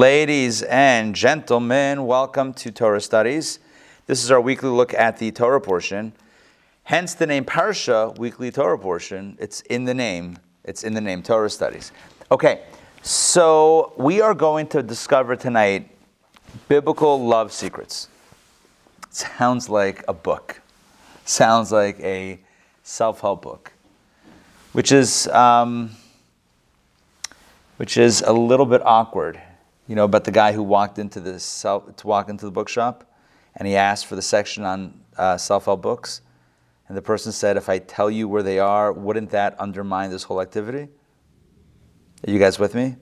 [0.00, 3.58] Ladies and gentlemen, welcome to Torah Studies.
[4.06, 6.12] This is our weekly look at the Torah portion.
[6.84, 9.36] Hence the name Parsha, weekly Torah portion.
[9.40, 10.38] It's in the name.
[10.62, 11.90] It's in the name Torah Studies.
[12.30, 12.62] Okay,
[13.02, 15.90] so we are going to discover tonight
[16.68, 18.08] biblical love secrets.
[19.10, 20.60] Sounds like a book.
[21.24, 22.38] Sounds like a
[22.84, 23.72] self-help book,
[24.74, 25.90] which is um,
[27.78, 29.40] which is a little bit awkward
[29.88, 33.10] you know, about the guy who walked into the self, to walk into the bookshop,
[33.56, 36.20] and he asked for the section on uh, self-help books,
[36.86, 40.22] and the person said, "If I tell you where they are, wouldn't that undermine this
[40.22, 40.88] whole activity?"
[42.26, 42.96] Are you guys with me?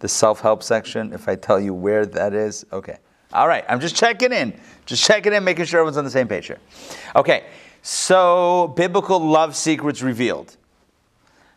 [0.00, 1.12] The self-help section.
[1.12, 2.98] If I tell you where that is, okay.
[3.32, 6.28] All right, I'm just checking in, just checking in, making sure everyone's on the same
[6.28, 6.58] page here.
[7.16, 7.46] Okay,
[7.82, 10.56] so biblical love secrets revealed.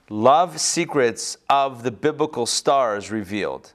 [0.10, 3.74] Love secrets of the biblical stars revealed.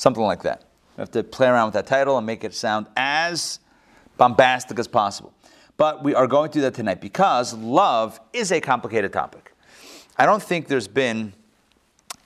[0.00, 0.64] Something like that.
[0.96, 3.58] We have to play around with that title and make it sound as
[4.16, 5.34] bombastic as possible.
[5.76, 9.52] But we are going to do that tonight because love is a complicated topic.
[10.16, 11.34] I don't think there's been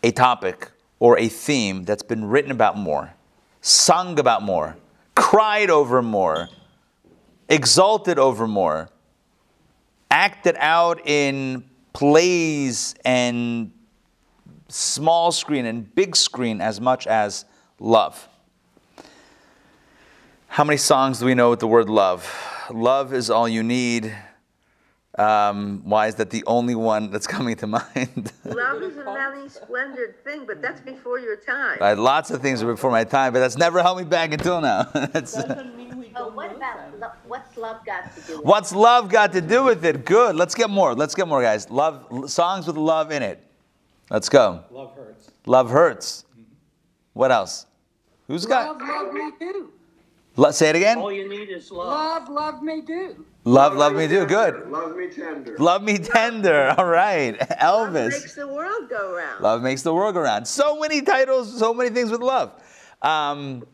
[0.05, 3.12] a topic or a theme that's been written about more,
[3.61, 4.77] sung about more,
[5.16, 6.50] cried over more,
[7.48, 8.88] exalted over more,
[10.12, 13.72] acted out in plays and
[14.69, 17.47] small screen and big screen as much as
[17.78, 18.28] love.
[20.48, 22.33] How many songs do we know with the word love?
[22.70, 24.14] Love is all you need.
[25.19, 28.33] Um, why is that the only one that's coming to mind?
[28.44, 31.78] Love is a very splendid thing, but that's before your time.
[31.81, 34.61] I had lots of things before my time, but that's never held me back until
[34.61, 34.84] now.
[35.12, 39.09] Doesn't mean we Oh, what about lo- what's love got to do with What's love
[39.09, 40.05] got to do with it?
[40.05, 40.36] Good.
[40.36, 40.94] Let's get more.
[40.94, 41.69] Let's get more, guys.
[41.70, 43.44] Love songs with love in it.
[44.11, 44.62] Let's go.
[44.70, 45.31] Love hurts.
[45.47, 46.23] Love hurts.
[47.14, 47.66] What else?
[48.26, 48.86] Who's Love, got?
[48.86, 49.72] love me do.
[50.36, 50.98] Let say it again.
[50.98, 52.28] All you need is love.
[52.28, 53.24] Love, love me do.
[53.44, 54.26] Love, love me do.
[54.26, 54.68] Good.
[54.68, 55.56] Love me tender.
[55.58, 56.74] Love me tender.
[56.78, 57.60] All right, Elvis.
[57.60, 58.10] Love Elvis.
[58.10, 59.42] makes the world go round.
[59.42, 60.48] Love makes the world go round.
[60.48, 62.53] So many titles, so many things with love.
[63.00, 63.64] Um,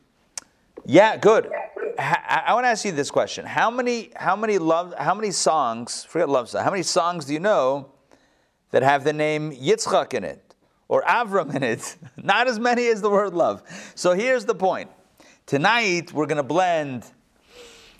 [0.85, 1.51] yeah, good.
[1.99, 5.31] I, I want to ask you this question: How many, how many love, how many
[5.31, 6.05] songs?
[6.05, 6.63] Forget love song.
[6.65, 7.93] How many songs do you know
[8.73, 10.50] that have the name Yitzchak in it
[10.91, 11.97] or Avram in it?
[12.17, 13.63] Not as many as the word love.
[13.95, 14.91] So here's the point.
[15.47, 17.07] Tonight we're going to blend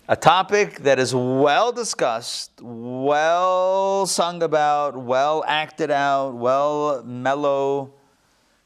[0.09, 7.93] a topic that is well discussed, well sung about, well acted out, well mellow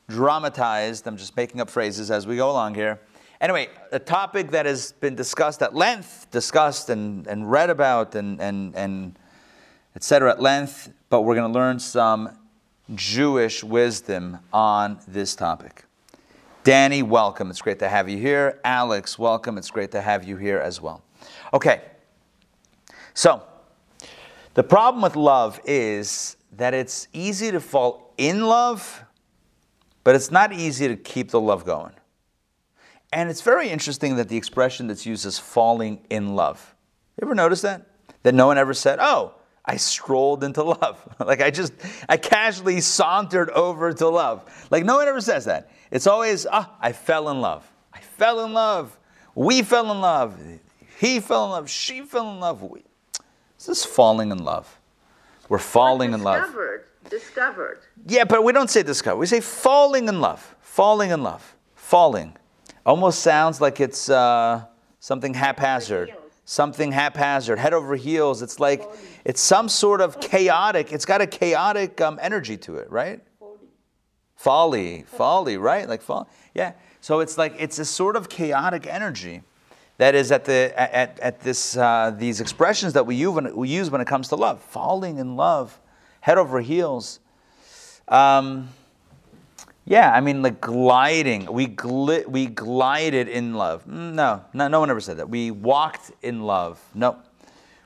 [0.10, 1.06] dramatized.
[1.06, 3.00] I'm just making up phrases as we go along here.
[3.40, 8.42] Anyway, a topic that has been discussed at length, discussed and, and read about and,
[8.42, 9.20] and, and
[9.96, 12.36] et cetera at length, but we're going to learn some
[12.94, 15.86] Jewish wisdom on this topic.
[16.64, 17.50] Danny, welcome.
[17.50, 18.60] It's great to have you here.
[18.64, 19.58] Alex, welcome.
[19.58, 21.04] It's great to have you here as well.
[21.54, 21.82] Okay,
[23.14, 23.44] so
[24.54, 29.04] the problem with love is that it's easy to fall in love,
[30.04, 31.94] but it's not easy to keep the love going.
[33.12, 36.76] And it's very interesting that the expression that's used is falling in love.
[37.20, 37.88] You ever notice that?
[38.24, 39.36] That no one ever said, oh,
[39.66, 41.02] I strolled into love.
[41.20, 41.74] like I just,
[42.08, 44.68] I casually sauntered over to love.
[44.70, 45.72] Like no one ever says that.
[45.92, 47.70] It's always, ah, I fell in love.
[47.94, 48.98] I fell in love.
[49.34, 50.40] We fell in love.
[51.00, 51.70] He fell in love.
[51.70, 52.62] She fell in love.
[52.62, 52.84] We,
[53.58, 54.80] this is falling in love.
[55.50, 56.44] We're falling in love.
[56.44, 57.80] discovered, Discovered.
[58.08, 59.18] Yeah, but we don't say discover.
[59.18, 60.56] We say falling in love.
[60.62, 61.56] Falling in love.
[61.76, 62.36] Falling.
[62.86, 64.66] Almost sounds like it's uh,
[65.00, 66.14] something haphazard.
[66.48, 68.44] Something haphazard, head over heels.
[68.44, 68.88] It's like
[69.26, 70.94] it's some sort of chaotic.
[70.94, 73.22] It's got a chaotic um, energy to it, right?
[74.36, 75.90] Folly, folly, right?
[75.90, 76.30] Like fall.
[76.54, 76.74] Yeah.
[77.02, 79.42] So it's like it's a sort of chaotic energy
[79.98, 83.70] that is at the at, at this uh, these expressions that we use when we
[83.70, 84.62] use when it comes to love.
[84.62, 85.80] Falling in love,
[86.22, 87.20] head over heels.
[88.08, 88.70] Um,
[89.86, 91.52] yeah, I mean, like gliding.
[91.52, 93.86] We gli- we glided in love.
[93.86, 95.30] Mm, No, no, no one ever said that.
[95.30, 96.80] We walked in love.
[96.94, 97.18] No.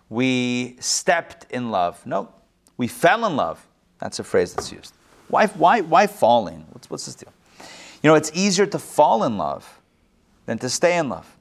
[0.09, 2.05] We stepped in love.
[2.05, 2.33] No.
[2.77, 3.65] We fell in love.
[3.99, 4.93] That's a phrase that's used.
[5.27, 6.65] Why, why, why falling?
[6.71, 7.33] What's, what's this deal?
[8.01, 9.79] You know, it's easier to fall in love
[10.45, 11.37] than to stay in love.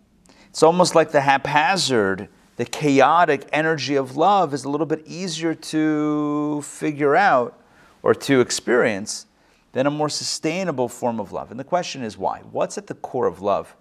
[0.50, 5.55] It's almost like the haphazard, the chaotic energy of love is a little bit easier
[5.55, 7.59] to figure out
[8.03, 9.26] or to experience
[9.73, 11.50] than a more sustainable form of love.
[11.50, 12.41] And the question is why?
[12.50, 13.76] What's at the core of love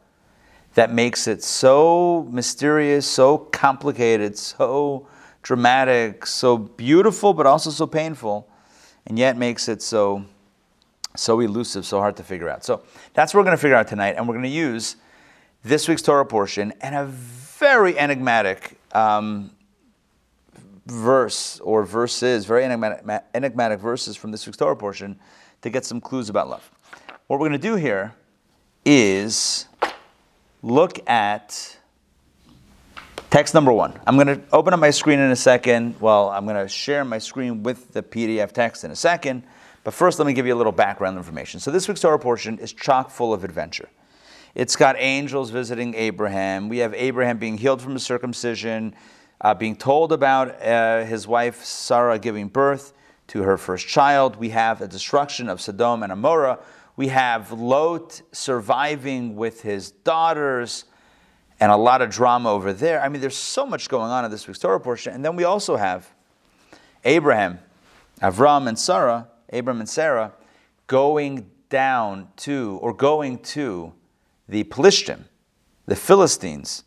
[0.74, 5.08] that makes it so mysterious, so complicated, so
[5.42, 8.50] dramatic, so beautiful, but also so painful,
[9.06, 10.25] and yet makes it so
[11.16, 12.64] so elusive, so hard to figure out.
[12.64, 12.84] So
[13.14, 14.98] that's what we're going to figure out tonight, and we're going to use
[15.64, 19.52] this week's Torah portion and a very enigmatic um,
[20.86, 23.04] verse or verses, very enigmatic,
[23.34, 25.19] enigmatic verses from this week's Torah portion
[25.62, 26.69] to get some clues about love.
[27.28, 28.14] What we're going to do here
[28.86, 29.68] is
[30.62, 31.77] look at
[33.30, 34.00] text number one.
[34.07, 36.00] I'm going to open up my screen in a second.
[36.00, 39.44] Well, I'm going to share my screen with the PDF text in a second.
[39.83, 41.59] But first, let me give you a little background information.
[41.59, 43.88] So, this week's Torah portion is chock full of adventure.
[44.54, 46.68] It's got angels visiting Abraham.
[46.68, 48.95] We have Abraham being healed from a circumcision,
[49.39, 52.94] uh, being told about uh, his wife Sarah giving birth
[53.27, 54.36] to her first child.
[54.38, 56.59] We have the destruction of Sodom and Amorah.
[56.97, 60.85] We have Lot surviving with his daughters
[61.59, 63.01] and a lot of drama over there.
[63.01, 65.13] I mean, there's so much going on in this week's Torah portion.
[65.13, 66.11] And then we also have
[67.05, 67.59] Abraham,
[68.19, 70.33] Avram, and Sarah, Abram and Sarah,
[70.88, 73.94] going down to, or going to
[74.49, 75.25] the Pelishtim,
[75.85, 76.83] the Philistines,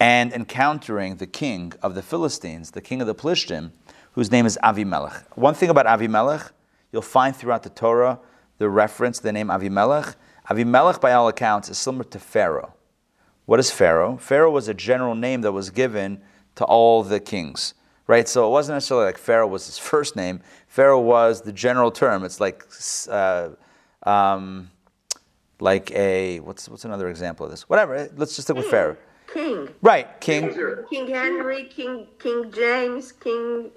[0.00, 3.72] and encountering the king of the Philistines, the king of the Pelishtim,
[4.12, 5.22] whose name is Avimelech.
[5.34, 6.50] One thing about Avimelech,
[6.92, 8.18] you'll find throughout the Torah
[8.58, 10.14] the reference, the name Avimelech.
[10.48, 12.74] Avimelech, by all accounts, is similar to Pharaoh.
[13.46, 14.16] What is Pharaoh?
[14.16, 16.20] Pharaoh was a general name that was given
[16.56, 17.74] to all the kings,
[18.06, 18.28] right?
[18.28, 20.40] So it wasn't necessarily like Pharaoh was his first name.
[20.68, 22.24] Pharaoh was the general term.
[22.24, 22.64] It's like,
[23.08, 23.50] uh,
[24.02, 24.70] um,
[25.60, 27.68] like a what's what's another example of this?
[27.68, 28.10] Whatever.
[28.16, 28.96] Let's just stick with Pharaoh.
[29.32, 29.68] King.
[29.82, 30.54] Right, king.
[30.90, 33.70] King Henry, King King James, King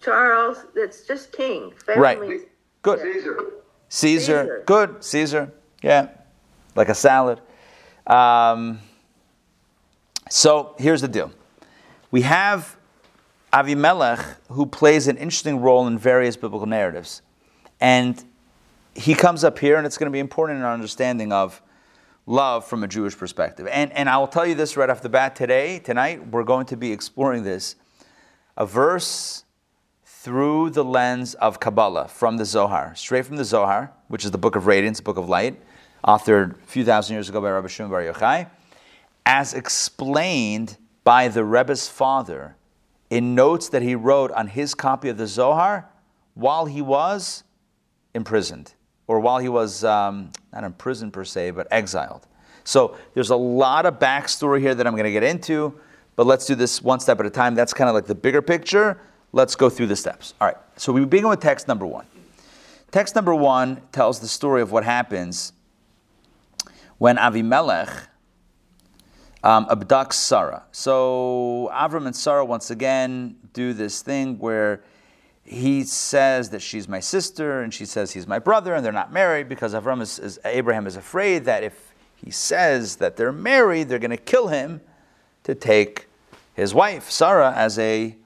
[0.00, 0.64] Charles.
[0.74, 1.72] It's just king.
[1.96, 2.18] Right.
[2.82, 3.00] Good.
[3.00, 3.52] Caesar.
[3.88, 4.42] Caesar.
[4.42, 4.62] Caesar.
[4.66, 5.04] Good.
[5.04, 5.52] Caesar.
[5.82, 6.08] Yeah.
[6.74, 7.40] Like a salad.
[8.06, 8.80] Um,
[10.28, 11.32] so here's the deal.
[12.10, 12.76] We have
[13.52, 17.22] Avimelech, who plays an interesting role in various biblical narratives.
[17.80, 18.22] And
[18.94, 21.62] he comes up here, and it's going to be important in our understanding of
[22.26, 23.68] love from a Jewish perspective.
[23.70, 26.66] And, and I will tell you this right off the bat today, tonight, we're going
[26.66, 27.76] to be exploring this.
[28.56, 29.44] A verse
[30.26, 34.38] through the lens of Kabbalah from the Zohar, straight from the Zohar, which is the
[34.38, 35.56] book of radiance, book of light,
[36.04, 38.50] authored a few thousand years ago by Rabbi Shimon Bar Yochai,
[39.24, 42.56] as explained by the Rebbe's father
[43.08, 45.88] in notes that he wrote on his copy of the Zohar
[46.34, 47.44] while he was
[48.12, 48.74] imprisoned,
[49.06, 52.26] or while he was um, not in prison per se, but exiled.
[52.64, 55.78] So there's a lot of backstory here that I'm going to get into,
[56.16, 57.54] but let's do this one step at a time.
[57.54, 58.98] That's kind of like the bigger picture.
[59.36, 60.32] Let's go through the steps.
[60.40, 62.06] All right, so we begin with text number one.
[62.90, 65.52] Text number one tells the story of what happens
[66.96, 68.06] when Avimelech
[69.44, 70.64] um, abducts Sarah.
[70.72, 74.82] So Avram and Sarah once again do this thing where
[75.44, 79.12] he says that she's my sister and she says he's my brother and they're not
[79.12, 83.90] married because Avram is, is Abraham is afraid that if he says that they're married,
[83.90, 84.80] they're going to kill him
[85.44, 86.06] to take
[86.54, 88.16] his wife Sarah as a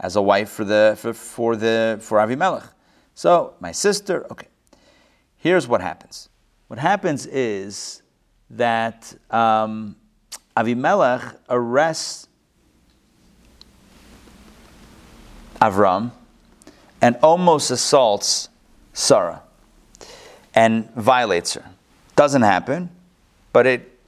[0.00, 2.68] as a wife for the for, for the for Avimelech.
[3.14, 4.48] So my sister, okay.
[5.36, 6.28] Here's what happens.
[6.68, 8.02] What happens is
[8.50, 9.96] that um,
[10.56, 12.28] Avimelech arrests
[15.60, 16.12] Avram
[17.00, 18.48] and almost assaults
[18.92, 19.42] Sarah
[20.54, 21.64] and violates her.
[22.16, 22.90] Doesn't happen,
[23.52, 23.98] but it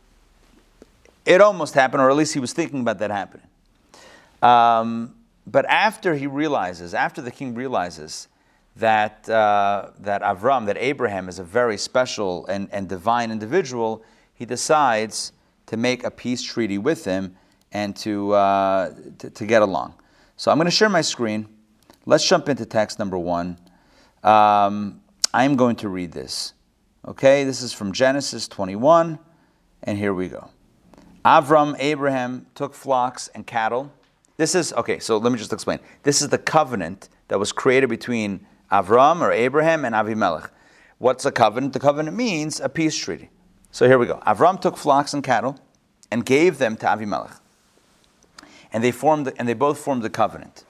[1.25, 3.47] it almost happened, or at least he was thinking about that happening.
[4.43, 5.15] Um,
[5.51, 8.29] but after he realizes, after the king realizes
[8.77, 14.03] that uh, that Avram, that Abraham is a very special and, and divine individual,
[14.35, 15.33] he decides
[15.67, 17.37] to make a peace treaty with him
[17.73, 19.95] and to, uh, to, to get along.
[20.37, 21.47] So I'm going to share my screen.
[22.07, 23.59] Let's jump into text number one.
[24.25, 25.01] Um,
[25.33, 26.55] I'm going to read this.
[27.07, 29.19] Okay, this is from Genesis 21,
[29.85, 30.51] and here we go.
[31.25, 33.93] Avram, Abraham took flocks and cattle.
[34.41, 35.81] This is, okay, so let me just explain.
[36.03, 40.49] This is the covenant that was created between Avram or Abraham and Avimelech.
[40.97, 41.75] What's a covenant?
[41.75, 43.29] The covenant means a peace treaty.
[43.71, 44.19] So here we go.
[44.27, 45.61] Avram took flocks and cattle
[46.11, 47.39] and gave them to Avimelech.
[48.73, 50.65] And they formed and they both formed a covenant.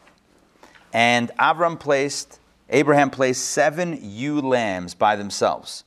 [0.92, 5.84] And Avram placed Abraham placed seven ewe lambs by themselves.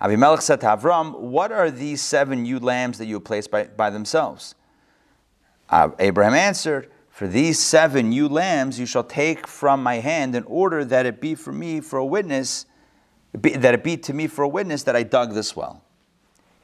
[0.00, 3.64] Avimelech said to Avram, What are these seven ewe lambs that you have placed by,
[3.64, 4.54] by themselves?
[5.68, 10.42] Uh, Abraham answered, For these seven ewe lambs you shall take from my hand in
[10.44, 12.64] order that it be for me for a witness,
[13.34, 15.84] that it be to me for a witness that I dug this well.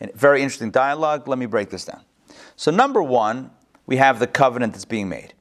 [0.00, 1.28] And very interesting dialogue.
[1.28, 2.00] Let me break this down.
[2.56, 3.50] So, number one,
[3.84, 5.34] we have the covenant that's being made.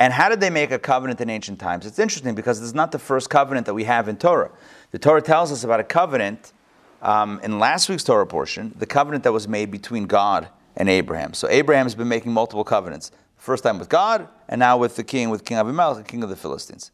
[0.00, 1.86] And how did they make a covenant in ancient times?
[1.86, 4.50] It's interesting because it's not the first covenant that we have in Torah.
[4.90, 6.52] The Torah tells us about a covenant
[7.00, 11.32] um, in last week's Torah portion, the covenant that was made between God and Abraham.
[11.32, 13.12] So Abraham has been making multiple covenants.
[13.38, 16.28] First time with God, and now with the king, with King Abimelech, the king of
[16.28, 16.90] the Philistines.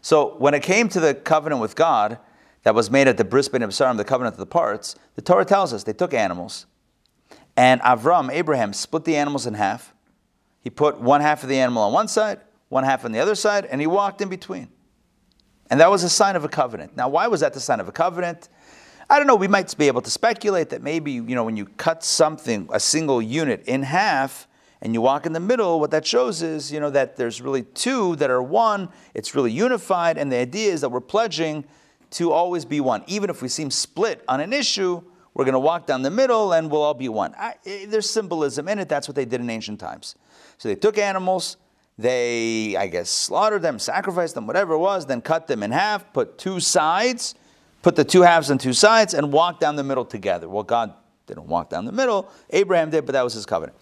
[0.00, 2.18] So when it came to the covenant with God
[2.64, 5.44] that was made at the Bris Bein Habesarim, the covenant of the parts, the Torah
[5.44, 6.66] tells us they took animals,
[7.56, 9.94] and Avram, Abraham, split the animals in half.
[10.60, 13.34] He put one half of the animal on one side, one half on the other
[13.34, 14.68] side, and he walked in between.
[15.70, 16.96] And that was a sign of a covenant.
[16.96, 18.48] Now, why was that the sign of a covenant?
[19.10, 19.36] I don't know.
[19.36, 22.80] We might be able to speculate that maybe, you know, when you cut something, a
[22.80, 24.48] single unit in half,
[24.82, 27.62] and you walk in the middle, what that shows is, you know, that there's really
[27.62, 28.88] two that are one.
[29.14, 31.64] It's really unified, and the idea is that we're pledging
[32.10, 33.04] to always be one.
[33.06, 35.00] Even if we seem split on an issue,
[35.34, 37.32] we're going to walk down the middle, and we'll all be one.
[37.38, 38.88] I, eh, there's symbolism in it.
[38.88, 40.16] That's what they did in ancient times.
[40.58, 41.58] So they took animals,
[41.96, 46.12] they, I guess, slaughtered them, sacrificed them, whatever it was, then cut them in half,
[46.12, 47.36] put two sides,
[47.82, 50.48] put the two halves on two sides, and walked down the middle together.
[50.48, 50.92] Well, God
[51.26, 52.28] didn't walk down the middle.
[52.50, 53.78] Abraham did, but that was his covenant.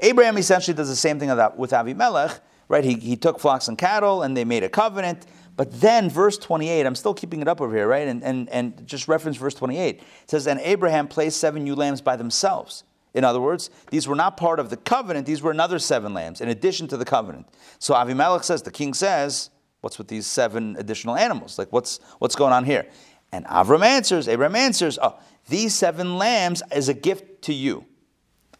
[0.00, 2.84] Abraham essentially does the same thing with Avimelech, right?
[2.84, 5.26] He, he took flocks and cattle and they made a covenant.
[5.56, 8.08] But then, verse 28, I'm still keeping it up over here, right?
[8.08, 9.96] And, and, and just reference verse 28.
[9.96, 12.82] It says, And Abraham placed seven ewe lambs by themselves.
[13.14, 16.40] In other words, these were not part of the covenant, these were another seven lambs
[16.40, 17.46] in addition to the covenant.
[17.78, 21.58] So Avimelech says, the king says, What's with these seven additional animals?
[21.58, 22.86] Like, what's, what's going on here?
[23.32, 27.84] And Avram answers, Abraham answers, Oh, these seven lambs is a gift to you.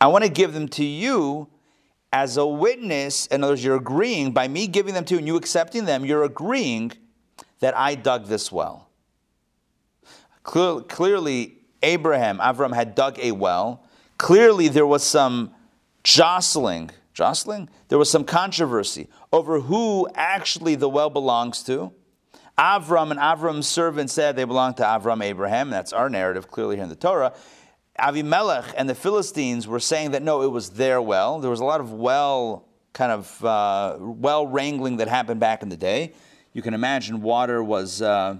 [0.04, 1.48] I want to give them to you
[2.12, 3.26] as a witness.
[3.28, 6.04] In other words, you're agreeing by me giving them to you and you accepting them,
[6.04, 6.92] you're agreeing
[7.60, 8.90] that I dug this well.
[10.42, 13.82] Clear, clearly, Abraham, Avram had dug a well.
[14.18, 15.54] Clearly, there was some
[16.02, 17.70] jostling, jostling?
[17.88, 21.92] There was some controversy over who actually the well belongs to.
[22.58, 25.70] Avram and Avram's servant said they belong to Avram Abraham.
[25.70, 27.32] That's our narrative clearly here in the Torah.
[27.98, 31.38] Avimelech and the Philistines were saying that no, it was their well.
[31.38, 35.68] There was a lot of well kind of uh, well wrangling that happened back in
[35.68, 36.12] the day.
[36.52, 38.38] You can imagine water was uh,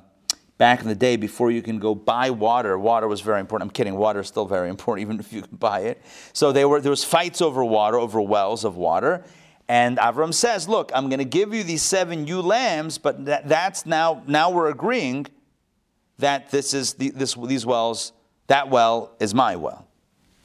[0.59, 2.79] back in the day before you can go buy water.
[2.79, 3.71] Water was very important.
[3.71, 3.97] I'm kidding.
[3.97, 6.03] Water is still very important, even if you can buy it.
[6.33, 9.25] So they were there was fights over water, over wells of water.
[9.69, 13.49] And Avram says, "Look, I'm going to give you these seven ewe lambs, but that,
[13.49, 15.27] that's now now we're agreeing
[16.19, 18.13] that this is the, this, these wells."
[18.47, 19.87] That well is my well.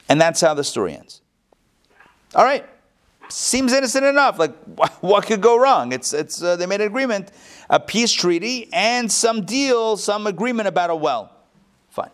[0.08, 1.22] And that's how the story ends.
[2.36, 2.65] All right.
[3.29, 4.39] Seems innocent enough.
[4.39, 4.56] Like,
[5.01, 5.91] what could go wrong?
[5.91, 7.32] It's, it's, uh, they made an agreement,
[7.70, 11.32] a peace treaty, and some deal, some agreement about a well.
[11.89, 12.10] Fine.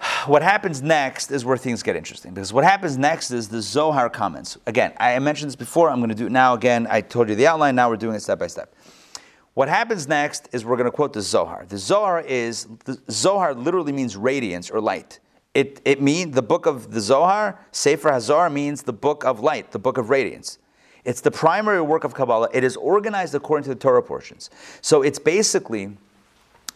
[0.26, 4.10] What happens next is where things get interesting because what happens next is the Zohar
[4.10, 4.58] comments.
[4.66, 6.86] Again, I mentioned this before, I'm going to do it now again.
[6.90, 8.74] I told you the outline, now we're doing it step by step.
[9.58, 11.66] What happens next is we're going to quote the Zohar.
[11.68, 15.18] The Zohar is, the Zohar literally means radiance or light.
[15.52, 19.72] It, it means, the book of the Zohar, Sefer HaZohar means the book of light,
[19.72, 20.60] the book of radiance.
[21.04, 22.50] It's the primary work of Kabbalah.
[22.52, 24.48] It is organized according to the Torah portions.
[24.80, 25.96] So it's basically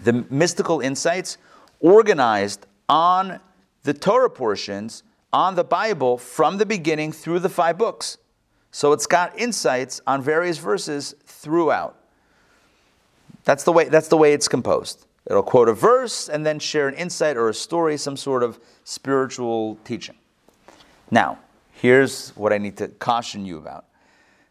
[0.03, 1.39] the mystical insights
[1.79, 3.39] organized on
[3.85, 8.19] the Torah portions, on the Bible, from the beginning through the five books.
[8.73, 12.02] So it's got insights on various verses throughout.
[13.45, 15.07] That's the way, that's the way it's composed.
[15.27, 18.59] It'll quote a verse and then share an insight or a story, some sort of
[18.85, 20.17] spiritual teaching.
[21.11, 21.39] Now,
[21.73, 23.85] here's what I need to caution you about.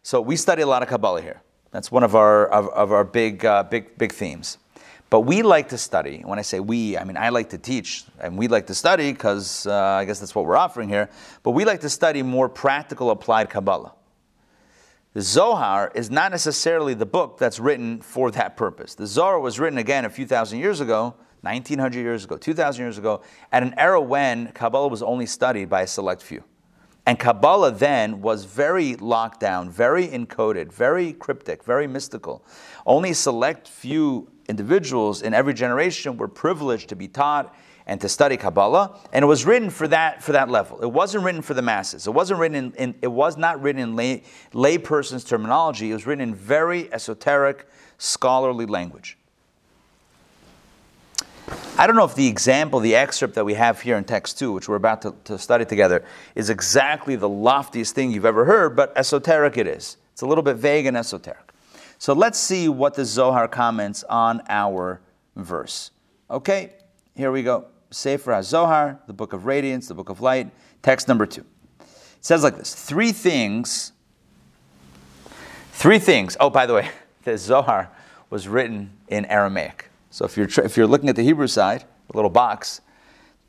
[0.02, 1.42] So we study a lot of Kabbalah here.
[1.70, 4.58] That's one of our, of, of our big, uh, big, big themes.
[5.12, 6.22] But we like to study.
[6.24, 9.12] When I say we, I mean I like to teach, and we like to study
[9.12, 11.10] because uh, I guess that's what we're offering here.
[11.42, 13.92] But we like to study more practical, applied Kabbalah.
[15.14, 18.94] The Zohar is not necessarily the book that's written for that purpose.
[18.94, 22.96] The Zohar was written again a few thousand years ago, 1900 years ago, 2000 years
[22.96, 26.42] ago, at an era when Kabbalah was only studied by a select few.
[27.04, 32.42] And Kabbalah then was very locked down, very encoded, very cryptic, very mystical.
[32.86, 37.54] Only select few individuals in every generation were privileged to be taught
[37.86, 40.80] and to study Kabbalah, and it was written for that for that level.
[40.80, 42.06] It wasn't written for the masses.
[42.06, 44.22] It wasn't written in, in it was not written in lay
[44.52, 45.90] layperson's terminology.
[45.90, 47.66] It was written in very esoteric,
[47.98, 49.18] scholarly language.
[51.76, 54.52] I don't know if the example, the excerpt that we have here in text two,
[54.52, 58.76] which we're about to, to study together, is exactly the loftiest thing you've ever heard,
[58.76, 59.96] but esoteric it is.
[60.12, 61.52] It's a little bit vague and esoteric.
[61.98, 65.00] So let's see what the Zohar comments on our
[65.36, 65.90] verse.
[66.30, 66.72] Okay,
[67.14, 67.66] here we go.
[67.90, 70.50] Sefer HaZohar, the book of radiance, the book of light,
[70.82, 71.44] text number two.
[71.80, 71.86] It
[72.24, 73.92] says like this Three things,
[75.72, 76.36] three things.
[76.40, 76.88] Oh, by the way,
[77.24, 77.90] the Zohar
[78.30, 79.90] was written in Aramaic.
[80.10, 82.80] So if you're if you're looking at the Hebrew side, a little box,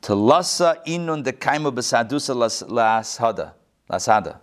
[0.01, 4.37] telasa inun dekaimu besadusa las- lasada.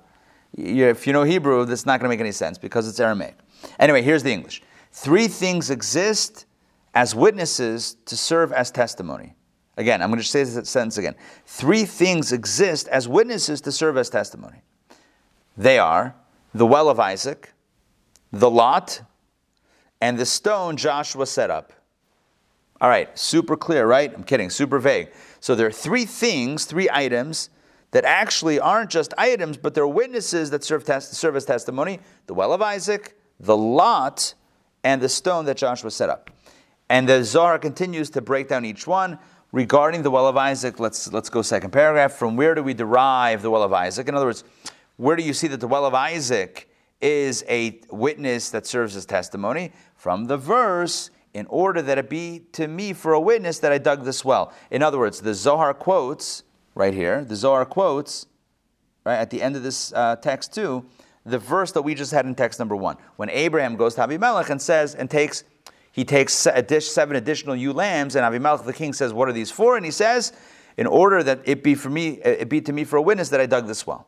[0.57, 3.37] You- If you know Hebrew, that's not going to make any sense because it's Aramaic.
[3.79, 4.62] Anyway, here's the English.
[4.93, 6.47] Three things exist
[6.94, 9.35] as witnesses to serve as testimony.
[9.76, 11.14] Again, I'm going to say this sentence again.
[11.47, 14.62] Three things exist as witnesses to serve as testimony.
[15.56, 16.14] They are
[16.52, 17.52] the well of Isaac,
[18.32, 19.02] the lot,
[20.00, 21.73] and the stone Joshua set up.
[22.80, 24.12] All right, super clear, right?
[24.12, 25.11] I'm kidding, super vague.
[25.38, 27.50] So there are three things, three items
[27.90, 32.35] that actually aren't just items, but they're witnesses that serve, tes- serve as testimony the
[32.35, 34.35] well of Isaac, the lot,
[34.82, 36.30] and the stone that Joshua set up.
[36.90, 39.18] And the Zohar continues to break down each one.
[39.52, 42.12] Regarding the well of Isaac, let's, let's go second paragraph.
[42.12, 44.09] From where do we derive the well of Isaac?
[44.09, 44.42] In other words,
[44.97, 46.68] where do you see that the well of Isaac
[47.00, 49.73] is a witness that serves as testimony?
[49.94, 53.78] From the verse, in order that it be to me for a witness that I
[53.78, 54.52] dug this well.
[54.73, 56.42] In other words, the Zohar quotes
[56.75, 58.26] right here, the Zohar quotes
[59.04, 60.85] right at the end of this uh, text too,
[61.25, 64.50] the verse that we just had in text number one, when Abraham goes to Abimelech
[64.50, 65.44] and says and takes,
[65.92, 69.50] he takes dish, seven additional ewe lambs, and Abimelech the king says, "What are these
[69.50, 70.32] for?" And he says,
[70.76, 73.40] "In order that it be for me, it be to me for a witness that
[73.40, 74.06] I dug this well."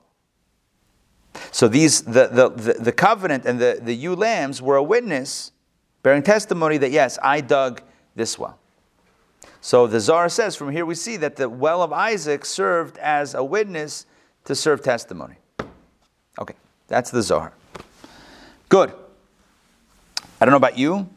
[1.50, 5.52] So these the the, the, the covenant and the, the ewe lambs were a witness
[6.02, 7.82] bearing testimony that yes, I dug
[8.14, 8.58] this well.
[9.60, 13.34] So the Zohar says from here we see that the well of Isaac served as
[13.34, 14.06] a witness
[14.44, 15.36] to serve testimony.
[16.38, 16.54] Okay,
[16.88, 17.52] that's the Zohar.
[18.68, 18.92] Good.
[20.40, 21.08] I don't know about you,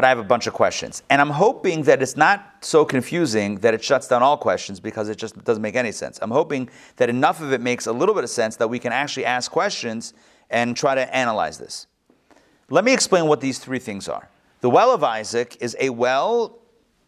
[0.00, 1.02] but I have a bunch of questions.
[1.10, 5.10] And I'm hoping that it's not so confusing that it shuts down all questions because
[5.10, 6.18] it just doesn't make any sense.
[6.22, 8.94] I'm hoping that enough of it makes a little bit of sense that we can
[8.94, 10.14] actually ask questions
[10.48, 11.86] and try to analyze this.
[12.70, 14.30] Let me explain what these three things are.
[14.62, 16.60] The well of Isaac is a well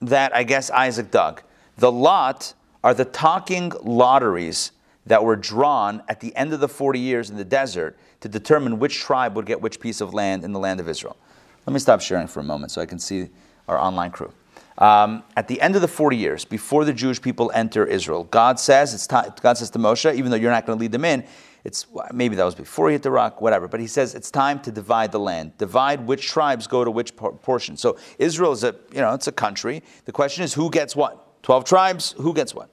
[0.03, 1.41] that I guess Isaac dug.
[1.79, 2.53] The lot
[2.85, 4.73] are the talking lotteries
[5.07, 8.79] that were drawn at the end of the 40 years in the desert to determine
[8.79, 11.17] which tribe would get which piece of land in the land of Israel.
[11.67, 13.29] Let me stop sharing for a moment so I can see
[13.69, 14.33] our online crew.
[14.79, 18.59] Um, at the end of the 40 years, before the Jewish people enter Israel, God
[18.59, 21.05] says, it's time, God says to Moshe, even though you're not going to lead them
[21.05, 21.25] in,
[21.65, 23.69] it's maybe that was before he hit the rock, whatever.
[23.69, 27.15] But he says it's time to divide the land, divide which tribes go to which
[27.15, 27.77] por- portion.
[27.77, 29.85] So Israel is a you know it's a country.
[30.05, 31.41] The question is who gets what?
[31.45, 32.69] Twelve tribes, who gets what?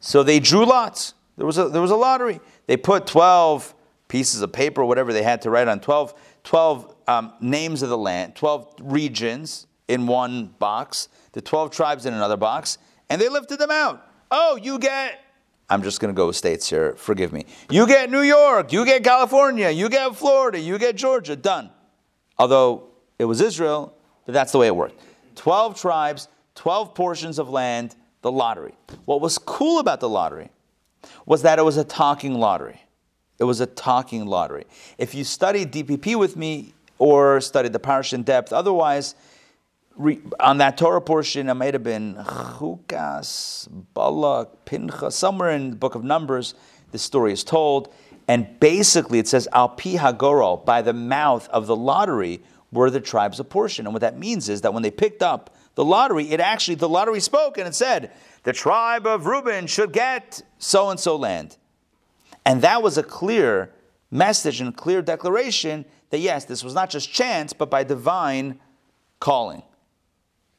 [0.00, 1.14] So they drew lots.
[1.38, 2.40] There was a there was a lottery.
[2.66, 3.74] They put twelve
[4.08, 6.14] pieces of paper, whatever they had to write on 12,
[6.46, 12.14] 12 um, names of the land, twelve regions in one box, the twelve tribes in
[12.14, 12.78] another box,
[13.10, 14.02] and they lifted them out.
[14.30, 15.20] Oh, you get
[15.68, 16.94] I'm just going to go with states here.
[16.94, 17.44] Forgive me.
[17.70, 21.34] You get New York, you get California, you get Florida, you get Georgia.
[21.34, 21.70] Done.
[22.38, 23.92] Although it was Israel,
[24.24, 25.00] but that's the way it worked.
[25.34, 28.74] 12 tribes, 12 portions of land, the lottery.
[29.04, 30.50] What was cool about the lottery
[31.24, 32.82] was that it was a talking lottery.
[33.38, 34.64] It was a talking lottery.
[34.98, 39.14] If you studied DPP with me or studied the parsha in depth, otherwise,
[39.96, 45.76] re, on that Torah portion, it might have been Chukas, Balak, Pincha, somewhere in the
[45.76, 46.54] book of Numbers,
[46.92, 47.92] the story is told.
[48.28, 52.40] And basically, it says, Al pi hagoro, by the mouth of the lottery,
[52.72, 53.86] were the tribes apportioned.
[53.86, 56.88] And what that means is that when they picked up the lottery, it actually, the
[56.88, 61.56] lottery spoke and it said, the tribe of Reuben should get so and so land.
[62.46, 63.72] And that was a clear
[64.10, 68.60] message and clear declaration that yes, this was not just chance, but by divine
[69.18, 69.62] calling.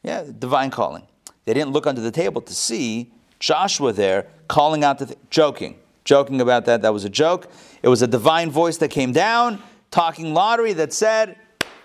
[0.04, 1.08] Yeah, divine calling.
[1.46, 5.80] They didn't look under the table to see Joshua there calling out the th- joking,
[6.04, 6.82] joking about that.
[6.82, 7.50] That was a joke.
[7.82, 11.38] It was a divine voice that came down, talking lottery that said,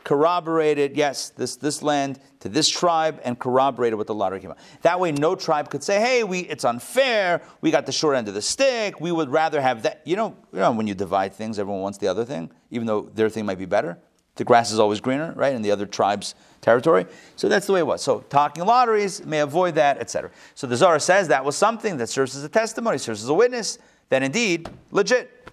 [0.04, 4.58] corroborated, yes, this, this land to this tribe and corroborated what the lottery came out.
[4.82, 7.42] That way, no tribe could say, hey, we, it's unfair.
[7.60, 9.00] We got the short end of the stick.
[9.00, 10.02] We would rather have that.
[10.04, 13.10] You know, you know, when you divide things, everyone wants the other thing, even though
[13.14, 13.98] their thing might be better.
[14.36, 17.04] The grass is always greener, right, in the other tribe's territory.
[17.36, 18.02] So that's the way it was.
[18.02, 20.30] So talking lotteries may avoid that, etc.
[20.54, 23.34] So the Zohar says that was something that serves as a testimony, serves as a
[23.34, 25.50] witness, that indeed, legit.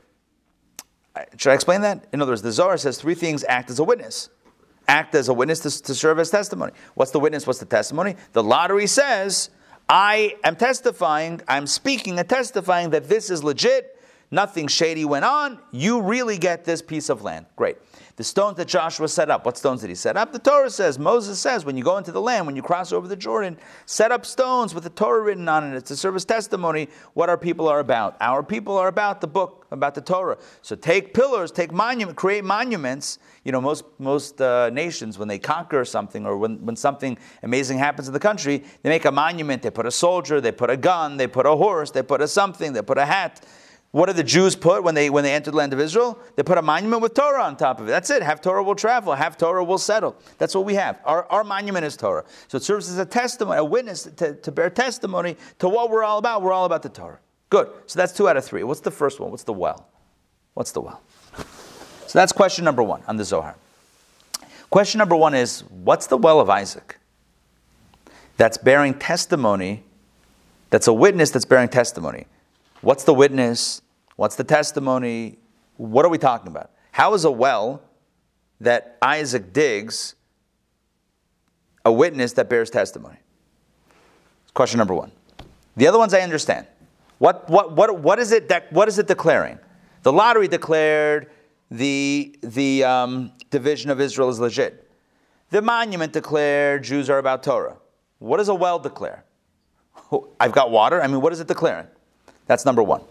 [1.35, 2.07] Should I explain that?
[2.13, 4.29] In other words, the Zohar says three things act as a witness.
[4.89, 6.71] Act as a witness to, to serve as testimony.
[6.95, 7.45] What's the witness?
[7.45, 8.15] What's the testimony?
[8.33, 9.51] The lottery says,
[9.87, 13.95] I am testifying, I'm speaking and testifying that this is legit.
[14.31, 15.59] Nothing shady went on.
[15.71, 17.45] You really get this piece of land.
[17.55, 17.77] Great.
[18.15, 20.31] The stones that Joshua set up, what stones did he set up?
[20.33, 23.07] The Torah says, Moses says, when you go into the land, when you cross over
[23.07, 25.77] the Jordan, set up stones with the Torah written on it.
[25.77, 28.17] It's serve as testimony what our people are about.
[28.21, 30.37] Our people are about the book, about the Torah.
[30.61, 33.19] So take pillars, take monument, create monuments.
[33.49, 37.79] You know, most most uh, nations, when they conquer something or when, when something amazing
[37.79, 39.63] happens in the country, they make a monument.
[39.63, 42.27] They put a soldier, they put a gun, they put a horse, they put a
[42.27, 43.43] something, they put a hat.
[43.89, 46.19] What did the Jews put when they when they entered the land of Israel?
[46.35, 47.89] They put a monument with Torah on top of it.
[47.89, 48.21] That's it.
[48.21, 49.15] Have Torah will travel.
[49.15, 50.15] Have Torah will settle.
[50.37, 50.99] That's what we have.
[51.03, 52.25] Our, our monument is Torah.
[52.49, 56.03] So it serves as a testimony, a witness to, to bear testimony to what we're
[56.03, 56.43] all about.
[56.43, 57.19] We're all about the Torah.
[57.49, 57.67] Good.
[57.87, 58.61] So that's two out of three.
[58.61, 59.31] What's the first one?
[59.31, 59.89] What's the well?
[60.53, 61.01] What's the well?
[62.09, 63.55] So that's question number one on the Zohar.
[64.71, 66.97] Question number one is what's the well of Isaac?
[68.35, 69.83] That's bearing testimony.
[70.71, 72.25] That's a witness that's bearing testimony.
[72.81, 73.83] What's the witness?
[74.15, 75.37] What's the testimony?
[75.77, 76.71] What are we talking about?
[76.93, 77.79] How is a well
[78.59, 80.15] that Isaac digs
[81.85, 83.17] a witness that bears testimony?
[84.55, 85.11] Question number one.
[85.77, 86.65] The other ones I understand.
[87.19, 89.59] What, what, what, what, is, it what is it declaring?
[90.01, 91.29] The lottery declared
[91.71, 94.89] the, the um, division of Israel is legit.
[95.51, 97.77] The monument declared Jews are about Torah.
[98.19, 99.23] What does a well declare?
[100.39, 101.01] I've got water.
[101.01, 101.87] I mean, what is it declaring?
[102.45, 103.03] That's number one.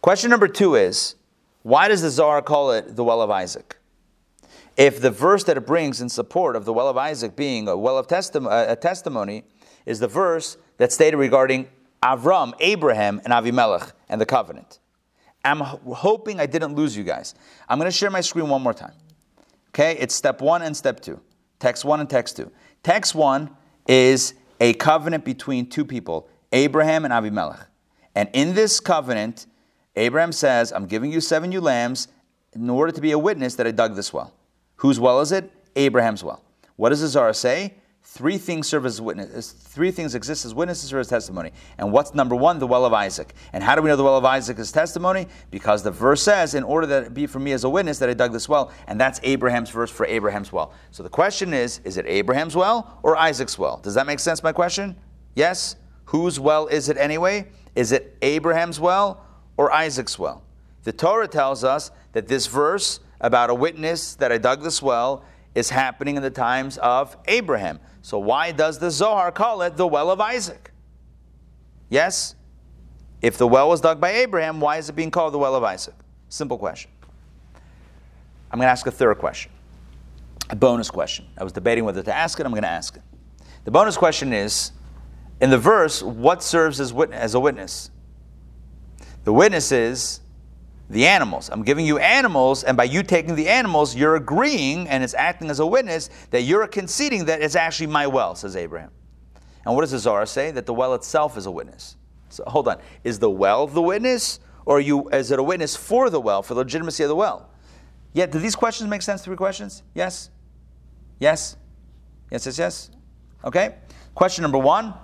[0.00, 1.14] Question number two is
[1.62, 3.76] why does the Zohar call it the well of Isaac?
[4.76, 7.76] If the verse that it brings in support of the well of Isaac being a
[7.76, 9.44] well of testim- a testimony
[9.86, 11.68] is the verse that stated regarding
[12.02, 14.78] Avram, Abraham, and Avimelech and the covenant.
[15.46, 17.34] I'm hoping I didn't lose you guys.
[17.68, 18.94] I'm going to share my screen one more time.
[19.68, 21.20] Okay, it's step one and step two.
[21.58, 22.50] Text one and text two.
[22.82, 23.50] Text one
[23.86, 27.66] is a covenant between two people, Abraham and Avimelech.
[28.14, 29.46] And in this covenant,
[29.94, 32.08] Abraham says, I'm giving you seven ewe lambs
[32.52, 34.32] in order to be a witness that I dug this well.
[34.76, 35.50] Whose well is it?
[35.76, 36.42] Abraham's well.
[36.76, 37.74] What does the Zohar say?
[38.16, 39.52] Three things serve as witnesses.
[39.52, 41.52] Three things exist as witnesses or as testimony.
[41.76, 42.58] And what's number one?
[42.58, 43.34] The well of Isaac.
[43.52, 45.28] And how do we know the well of Isaac is testimony?
[45.50, 48.08] Because the verse says, "In order that it be for me as a witness that
[48.08, 50.72] I dug this well," and that's Abraham's verse for Abraham's well.
[50.92, 53.80] So the question is: Is it Abraham's well or Isaac's well?
[53.82, 54.42] Does that make sense?
[54.42, 54.96] My question?
[55.34, 55.76] Yes.
[56.06, 57.48] Whose well is it anyway?
[57.74, 59.20] Is it Abraham's well
[59.58, 60.42] or Isaac's well?
[60.84, 65.22] The Torah tells us that this verse about a witness that I dug this well
[65.54, 67.78] is happening in the times of Abraham.
[68.06, 70.70] So why does the Zohar call it the well of Isaac?
[71.90, 72.36] Yes?
[73.20, 75.64] If the well was dug by Abraham, why is it being called the well of
[75.64, 75.96] Isaac?
[76.28, 76.88] Simple question.
[78.52, 79.50] I'm going to ask a third question,
[80.50, 81.26] a bonus question.
[81.36, 83.02] I was debating whether to ask it, I'm going to ask it.
[83.64, 84.70] The bonus question is
[85.40, 87.90] in the verse, what serves as, as a witness?
[89.24, 90.20] The witness is
[90.88, 91.50] the animals.
[91.50, 95.50] I'm giving you animals, and by you taking the animals, you're agreeing and it's acting
[95.50, 98.90] as a witness that you're conceding that it's actually my well, says Abraham.
[99.64, 100.52] And what does the Zohar say?
[100.52, 101.96] That the well itself is a witness.
[102.28, 102.78] So hold on.
[103.02, 106.54] Is the well the witness, or you, is it a witness for the well, for
[106.54, 107.50] the legitimacy of the well?
[108.12, 109.24] Yeah, do these questions make sense?
[109.24, 109.82] Three questions?
[109.94, 110.30] Yes?
[111.18, 111.56] Yes?
[112.30, 112.90] Yes, yes, yes?
[113.44, 113.74] Okay.
[114.14, 114.94] Question number one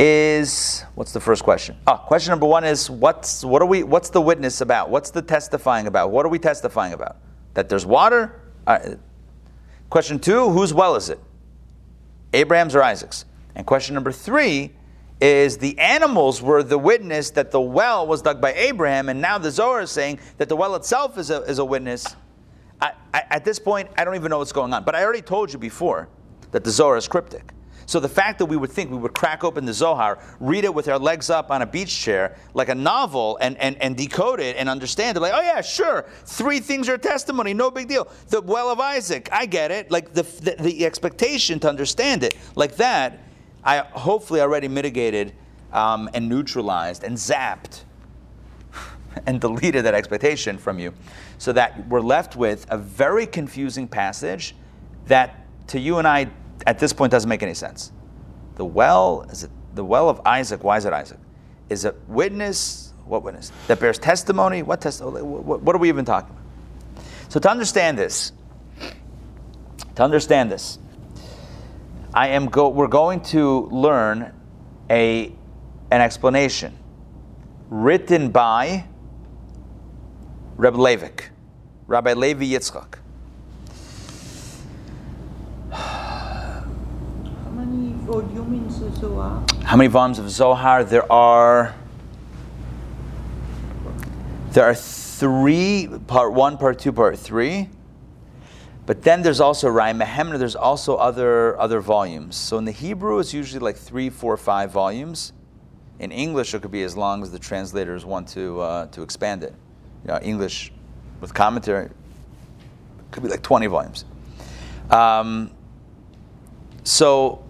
[0.00, 1.76] is what's the first question?
[1.86, 4.88] Oh, question number one is what's what are we what's the witness about?
[4.88, 6.10] What's the testifying about?
[6.10, 7.18] What are we testifying about?
[7.52, 8.40] That there's water?
[9.90, 11.20] Question two, whose well is it?
[12.32, 13.26] Abraham's or Isaac's?
[13.54, 14.72] And question number three
[15.20, 19.36] is the animals were the witness that the well was dug by Abraham, and now
[19.36, 22.16] the Zohar is saying that the well itself is a, is a witness.
[22.80, 24.84] I, I, at this point, I don't even know what's going on.
[24.84, 26.08] But I already told you before
[26.52, 27.52] that the Zohar is cryptic.
[27.90, 30.72] So the fact that we would think we would crack open the Zohar, read it
[30.72, 34.38] with our legs up on a beach chair like a novel, and, and, and decode
[34.38, 38.06] it and understand it, like, oh yeah, sure, three things are testimony, no big deal.
[38.28, 39.90] The well of Isaac, I get it.
[39.90, 43.18] Like the, the, the expectation to understand it, like that,
[43.64, 45.34] I hopefully already mitigated
[45.72, 47.82] um, and neutralized and zapped
[49.26, 50.94] and deleted that expectation from you
[51.38, 54.54] so that we're left with a very confusing passage
[55.06, 56.30] that to you and I
[56.66, 57.92] at this point doesn't make any sense.
[58.56, 60.64] The well is it the well of Isaac?
[60.64, 61.18] Why is it Isaac?
[61.68, 62.92] Is it witness?
[63.04, 63.52] What witness?
[63.66, 64.62] That bears testimony?
[64.62, 65.02] What test?
[65.02, 67.04] What, what are we even talking about?
[67.28, 68.32] So to understand this,
[69.94, 70.78] to understand this,
[72.12, 72.68] I am go.
[72.68, 74.32] We're going to learn
[74.88, 75.32] a
[75.90, 76.76] an explanation
[77.68, 78.84] written by
[80.56, 81.30] Reb Levik,
[81.86, 82.99] Rabbi Levi Yitzchak.
[88.10, 89.44] The Zohar?
[89.62, 90.82] How many volumes of Zohar?
[90.82, 91.76] There are
[94.50, 97.68] There are three, part one, part two, part three.
[98.84, 102.34] But then there's also Raya Mehemna, there's also other, other volumes.
[102.34, 105.32] So in the Hebrew, it's usually like three, four, five volumes.
[106.00, 109.44] In English, it could be as long as the translators want to, uh, to expand
[109.44, 109.54] it.
[110.02, 110.72] You know, English
[111.20, 111.90] with commentary
[113.12, 114.04] could be like 20 volumes.
[114.90, 115.52] Um,
[116.82, 117.44] so,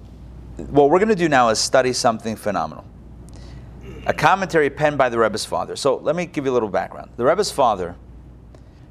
[0.69, 2.85] what we're going to do now is study something phenomenal.
[4.07, 5.77] A commentary penned by the Rebbe's father.
[5.77, 7.11] So, let me give you a little background.
[7.17, 7.97] The Rebbe's father,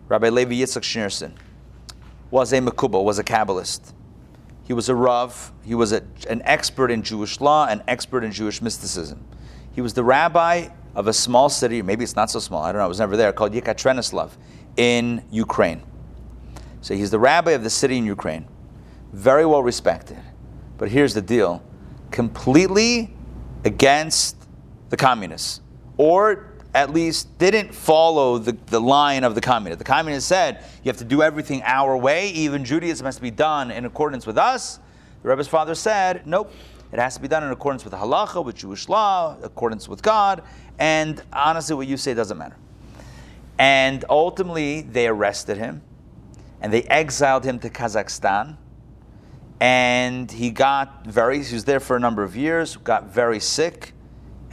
[0.08, 1.34] Rabbi Levi Yitzchak Schneerson,
[2.32, 3.94] was a Mekubal, was a Kabbalist.
[4.70, 8.32] He was a Rav, he was a, an expert in Jewish law, an expert in
[8.32, 9.26] Jewish mysticism.
[9.72, 12.78] He was the rabbi of a small city, maybe it's not so small, I don't
[12.78, 14.30] know, I was never there, called Yekaterinoslav
[14.78, 15.82] in Ukraine.
[16.82, 18.48] So he's the rabbi of the city in Ukraine,
[19.12, 20.20] very well respected.
[20.80, 21.62] But here's the deal
[22.10, 23.14] completely
[23.64, 24.36] against
[24.90, 25.62] the communists,
[25.98, 29.78] or at least didn't follow the, the line of the communists.
[29.80, 33.30] The communists said you have to do everything our way, even Judaism has to be
[33.30, 34.80] done in accordance with us.
[35.22, 36.52] The Rebbe's father said, nope,
[36.92, 39.88] it has to be done in accordance with the halacha, with Jewish law, in accordance
[39.88, 40.42] with God,
[40.80, 42.56] and honestly, what you say doesn't matter.
[43.60, 45.82] And ultimately, they arrested him
[46.62, 48.58] and they exiled him to Kazakhstan.
[49.60, 53.94] And he got very, he was there for a number of years, got very sick,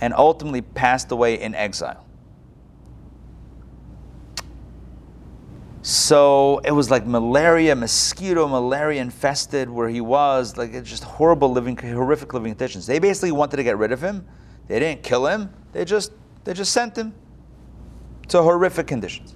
[0.01, 2.07] and ultimately passed away in exile.
[5.83, 11.53] So it was like malaria, mosquito, malaria infested where he was, like it's just horrible
[11.53, 12.89] living, horrific living conditions.
[12.89, 14.27] They basically wanted to get rid of him.
[14.67, 15.49] They didn't kill him.
[15.71, 16.11] They just,
[16.43, 17.15] they just sent him
[18.29, 19.36] to horrific conditions.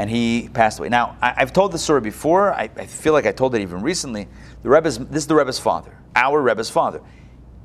[0.00, 0.88] And he passed away.
[0.88, 2.54] Now, I, have told this story before.
[2.54, 4.28] I, I, feel like I told it even recently.
[4.62, 7.02] The Rebbe's, this is the Rebbe's father, our Rebbe's father.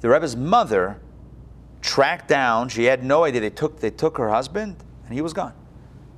[0.02, 1.00] The Rebbe's mother
[1.82, 2.68] tracked down.
[2.68, 5.54] She had no idea they took they took her husband, and he was gone.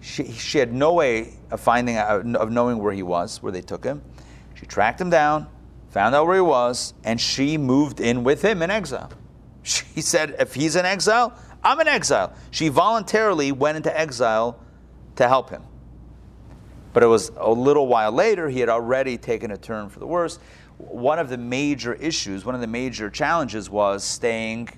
[0.01, 3.61] She, she had no way of finding out, of knowing where he was, where they
[3.61, 4.01] took him.
[4.55, 5.45] She tracked him down,
[5.91, 9.11] found out where he was, and she moved in with him in exile.
[9.61, 14.59] She said, "If he's in exile, I'm in exile." She voluntarily went into exile
[15.17, 15.61] to help him.
[16.93, 20.07] But it was a little while later, he had already taken a turn for the
[20.07, 20.39] worse.
[20.77, 24.69] One of the major issues, one of the major challenges was staying,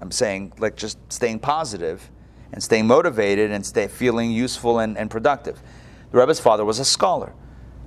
[0.00, 2.10] I'm saying, like just staying positive
[2.52, 5.60] and staying motivated and stay feeling useful and, and productive.
[6.10, 7.34] The Rebbe's father was a scholar.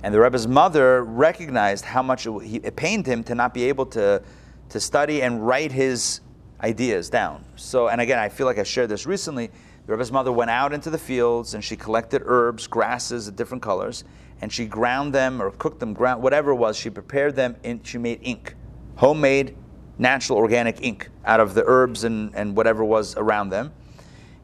[0.02, 2.32] And the Rebbe's mother recognized how much it,
[2.64, 4.22] it pained him to not be able to,
[4.70, 6.20] to study and write his
[6.62, 7.44] ideas down.
[7.56, 9.50] So, and again, I feel like I shared this recently.
[9.86, 13.62] The Rebbe's mother went out into the fields and she collected herbs, grasses of different
[13.62, 14.04] colors,
[14.40, 16.76] and she ground them or cooked them, ground, whatever it was.
[16.76, 18.54] She prepared them, in, she made ink,
[18.96, 19.56] homemade,
[19.98, 23.72] natural, organic ink out of the herbs and, and whatever was around them.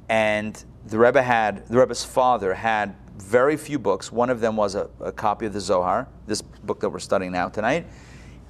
[0.09, 4.13] And the Rebbe had, the Rebbe's father had very few books.
[4.13, 7.33] One of them was a, a copy of the Zohar, this book that we're studying
[7.33, 7.87] now tonight.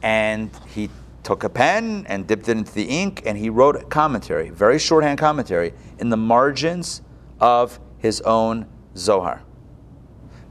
[0.03, 0.90] And he
[1.27, 4.79] took a pen and dipped it into the ink and he wrote a commentary, very
[4.79, 7.03] shorthand commentary, in the margins
[7.41, 8.65] of his own
[8.97, 9.43] Zohar.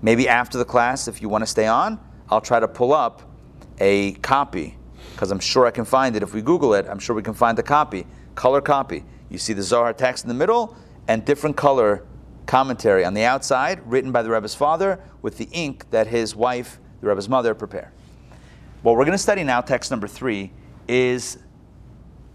[0.01, 1.97] Maybe after the class, if you want to stay on,
[2.29, 3.21] I'll try to pull up
[3.79, 4.77] a copy
[5.13, 6.21] because I'm sure I can find it.
[6.21, 9.05] If we Google it, I'm sure we can find the copy, color copy.
[9.29, 10.75] You see the Zohar text in the middle,
[11.07, 12.05] and different color
[12.47, 16.79] commentary on the outside, written by the Rebbe's father with the ink that his wife,
[16.99, 17.91] the Rebbe's mother, prepared.
[18.81, 20.51] What we're going to study now, text number three,
[20.87, 21.39] is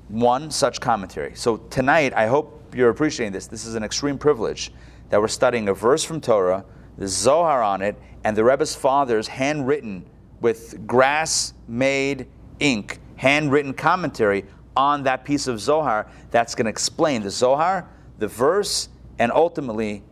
[0.08, 1.34] one such commentary.
[1.34, 3.46] So tonight, I hope you're appreciating this.
[3.46, 4.72] This is an extreme privilege
[5.08, 6.64] that we're studying a verse from Torah,
[6.98, 10.04] the Zohar on it, and the Rebbe's father's handwritten
[10.40, 12.26] with grass made
[12.60, 14.44] ink, handwritten commentary
[14.76, 17.88] on that piece of Zohar that's going to explain the Zohar
[18.20, 20.04] the verse, and ultimately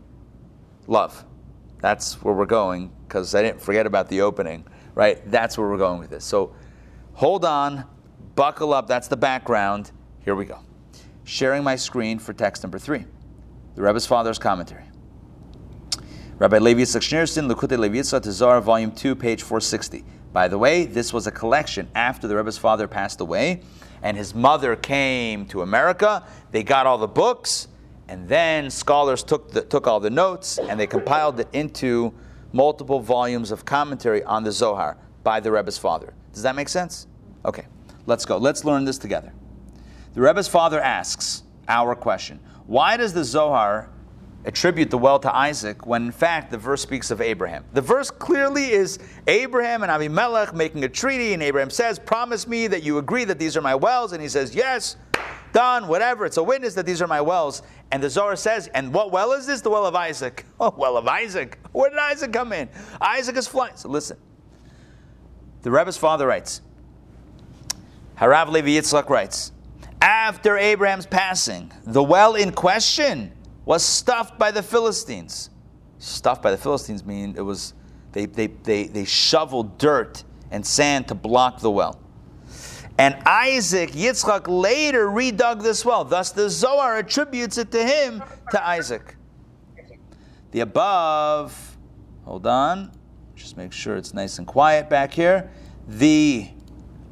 [0.86, 1.24] love.
[1.80, 5.20] That's where we're going because I didn't forget about the opening, right?
[5.30, 6.24] That's where we're going with this.
[6.24, 6.54] So
[7.12, 7.84] hold on,
[8.38, 8.86] buckle up.
[8.86, 9.90] That's the background.
[10.24, 10.60] Here we go.
[11.24, 13.04] Sharing my screen for text number three
[13.74, 14.84] the Rebbe's Father's Commentary.
[16.38, 20.04] Rabbi Levi Yitzchak Schneerson, Levi Yitzchak Tazar, Volume 2, page 460.
[20.32, 23.62] By the way, this was a collection after the Rebbe's father passed away,
[24.02, 26.24] and his mother came to America.
[26.52, 27.66] They got all the books,
[28.06, 32.14] and then scholars took, the, took all the notes and they compiled it into
[32.52, 36.14] multiple volumes of commentary on the Zohar by the Rebbe's father.
[36.32, 37.08] Does that make sense?
[37.44, 37.66] Okay,
[38.08, 38.38] let's go.
[38.38, 39.32] Let's learn this together.
[40.14, 43.90] The Rebbe's father asks our question Why does the Zohar
[44.44, 47.64] attribute the well to Isaac when in fact the verse speaks of Abraham?
[47.74, 52.66] The verse clearly is Abraham and Abimelech making a treaty, and Abraham says, Promise me
[52.66, 54.12] that you agree that these are my wells.
[54.12, 54.96] And he says, Yes.
[55.52, 56.24] done, whatever.
[56.24, 57.62] It's a witness that these are my wells.
[57.90, 59.62] And the Zohar says, and what well is this?
[59.62, 60.44] The well of Isaac.
[60.60, 61.58] Oh, well of Isaac.
[61.72, 62.68] Where did Isaac come in?
[63.00, 63.76] Isaac is flying.
[63.76, 64.18] So listen.
[65.62, 66.60] The Rebbe's father writes,
[68.18, 69.52] Harav Levi Yitzchak writes,
[70.00, 73.32] after Abraham's passing, the well in question
[73.64, 75.50] was stuffed by the Philistines.
[75.98, 77.74] Stuffed by the Philistines mean it was
[78.12, 82.00] they, they, they, they shoveled dirt and sand to block the well.
[82.98, 86.04] And Isaac, Yitzchak, later redug this well.
[86.04, 89.16] Thus, the Zohar attributes it to him, to Isaac.
[90.50, 91.76] The above,
[92.24, 92.90] hold on,
[93.36, 95.50] just make sure it's nice and quiet back here.
[95.86, 96.48] The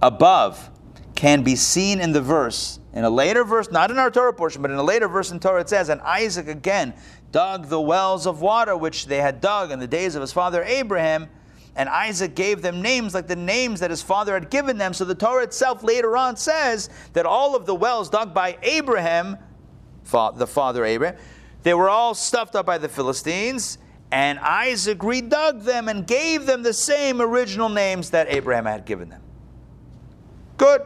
[0.02, 0.70] above
[1.16, 2.78] can be seen in the verse.
[2.92, 5.40] In a later verse, not in our Torah portion, but in a later verse in
[5.40, 6.94] Torah, it says, And Isaac again
[7.32, 10.62] dug the wells of water which they had dug in the days of his father
[10.62, 11.28] Abraham.
[11.74, 14.94] And Isaac gave them names like the names that his father had given them.
[14.94, 19.36] So the Torah itself later on says that all of the wells dug by Abraham,
[20.10, 21.18] the father Abraham,
[21.64, 23.78] they were all stuffed up by the Philistines.
[24.10, 29.10] And Isaac redug them and gave them the same original names that Abraham had given
[29.10, 29.20] them.
[30.56, 30.80] Good.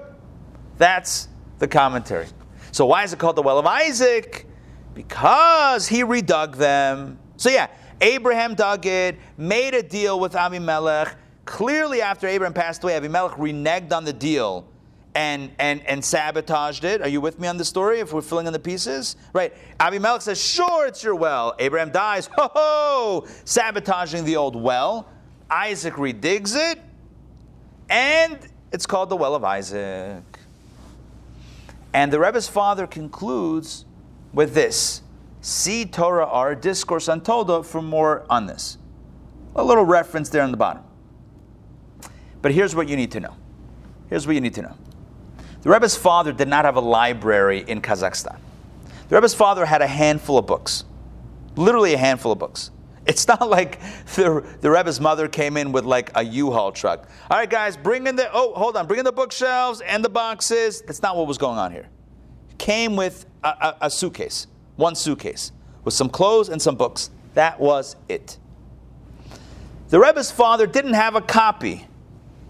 [0.81, 2.27] That's the commentary.
[2.73, 4.47] So why is it called the well of Isaac?
[4.95, 7.19] Because he redug them.
[7.37, 7.66] So yeah,
[8.01, 11.19] Abraham dug it, made a deal with Abimelech.
[11.45, 14.66] Clearly, after Abraham passed away, Abimelech reneged on the deal
[15.14, 17.03] and, and, and sabotaged it.
[17.03, 19.16] Are you with me on the story if we're filling in the pieces?
[19.35, 19.53] Right.
[19.81, 21.55] Abimelech says, Sure, it's your well.
[21.59, 25.11] Abraham dies, ho ho, sabotaging the old well.
[25.51, 26.81] Isaac redigs it,
[27.90, 28.38] and
[28.73, 30.30] it's called the well of Isaac.
[31.92, 33.85] And the Rebbe's father concludes
[34.33, 35.03] with this
[35.40, 38.79] See Torah Ohr, Discourse on Toda, for more on this.
[39.57, 40.83] A little reference there on the bottom.
[42.42, 43.37] But here's what you need to know.
[44.09, 44.76] Here's what you need to know.
[45.62, 48.38] The Rebbe's father did not have a library in Kazakhstan.
[49.09, 50.85] The Rebbe's father had a handful of books,
[51.57, 52.70] literally a handful of books.
[53.06, 53.80] It's not like
[54.14, 57.08] the, the Rebbe's mother came in with like a U-Haul truck.
[57.30, 60.08] All right, guys, bring in the, oh, hold on, bring in the bookshelves and the
[60.08, 60.82] boxes.
[60.82, 61.88] That's not what was going on here.
[62.58, 64.46] Came with a, a, a suitcase
[64.80, 65.52] one suitcase
[65.84, 67.10] with some clothes and some books.
[67.34, 68.38] That was it.
[69.90, 71.86] The Rebbe's father didn't have a copy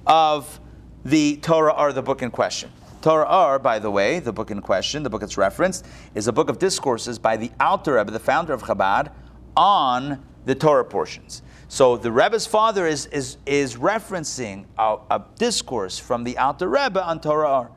[0.06, 0.60] of
[1.04, 2.70] the Torah or the book in question.
[3.02, 6.32] Torah Ohr, by the way, the book in question, the book it's referenced, is a
[6.32, 9.10] book of discourses by the Alter Rebbe, the founder of Chabad,
[9.56, 11.42] on the Torah portions.
[11.68, 17.00] So the Rebbe's father is, is, is referencing a, a discourse from the Alter Rebbe
[17.00, 17.70] on Torah Ohr.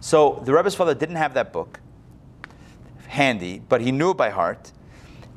[0.00, 1.78] So the Rebbe's father didn't have that book
[3.06, 4.72] handy, but he knew it by heart.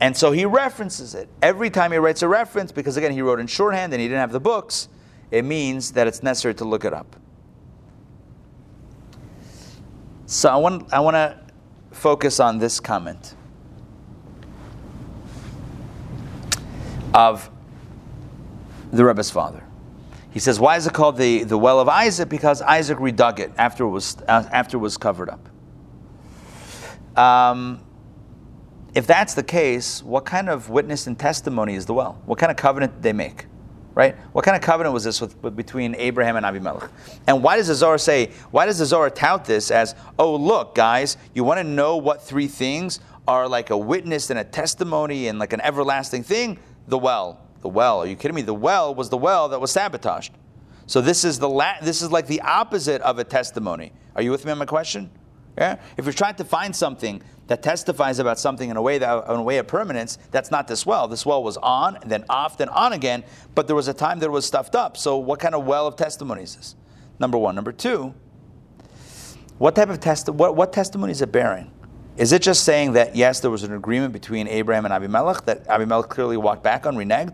[0.02, 1.30] And so he references it.
[1.43, 4.21] Every time he writes a reference, because again, he wrote in shorthand and he didn't
[4.21, 4.89] have the books,
[5.30, 7.15] it means that it's necessary to look it up.
[10.25, 11.39] So I want, I want to
[11.91, 13.36] focus on this comment
[17.13, 17.50] of
[18.91, 19.63] the Rebbe's father.
[20.32, 22.30] He says, Why is it called the, the well of Isaac?
[22.30, 25.50] Because Isaac redug it after it was, uh, after it was covered up.
[27.17, 27.82] Um,
[28.93, 32.22] if that's the case, what kind of witness and testimony is the well?
[32.26, 33.45] What kind of covenant did they make?
[33.95, 34.15] Right?
[34.34, 36.89] What kind of covenant was this with, with, between Abraham and Abimelech?
[37.28, 40.74] And why does the Zohar say, why does the Zohar tout this as, oh, look,
[40.74, 45.28] guys, you want to know what three things are like a witness and a testimony
[45.28, 46.60] and like an everlasting thing?
[46.89, 47.39] The well.
[47.62, 47.99] The well.
[47.99, 48.41] Are you kidding me?
[48.41, 50.34] The well was the well that was sabotaged.
[50.88, 53.91] So this is the la- this is like the opposite of a testimony.
[54.15, 55.12] Are you with me on my question?
[55.56, 55.80] Yeah?
[55.97, 59.36] If you're trying to find something that testifies about something in a way that in
[59.36, 61.08] a way of permanence, that's not this well.
[61.08, 63.23] This well was on and then off, then on again,
[63.54, 64.97] but there was a time that it was stuffed up.
[64.97, 66.75] So what kind of well of testimony is this?
[67.19, 67.54] Number one.
[67.54, 68.15] Number two,
[69.60, 71.71] what type of test what, what testimony is it bearing?
[72.20, 75.66] Is it just saying that yes, there was an agreement between Abraham and Abimelech that
[75.70, 77.34] Abimelech clearly walked back on, reneged?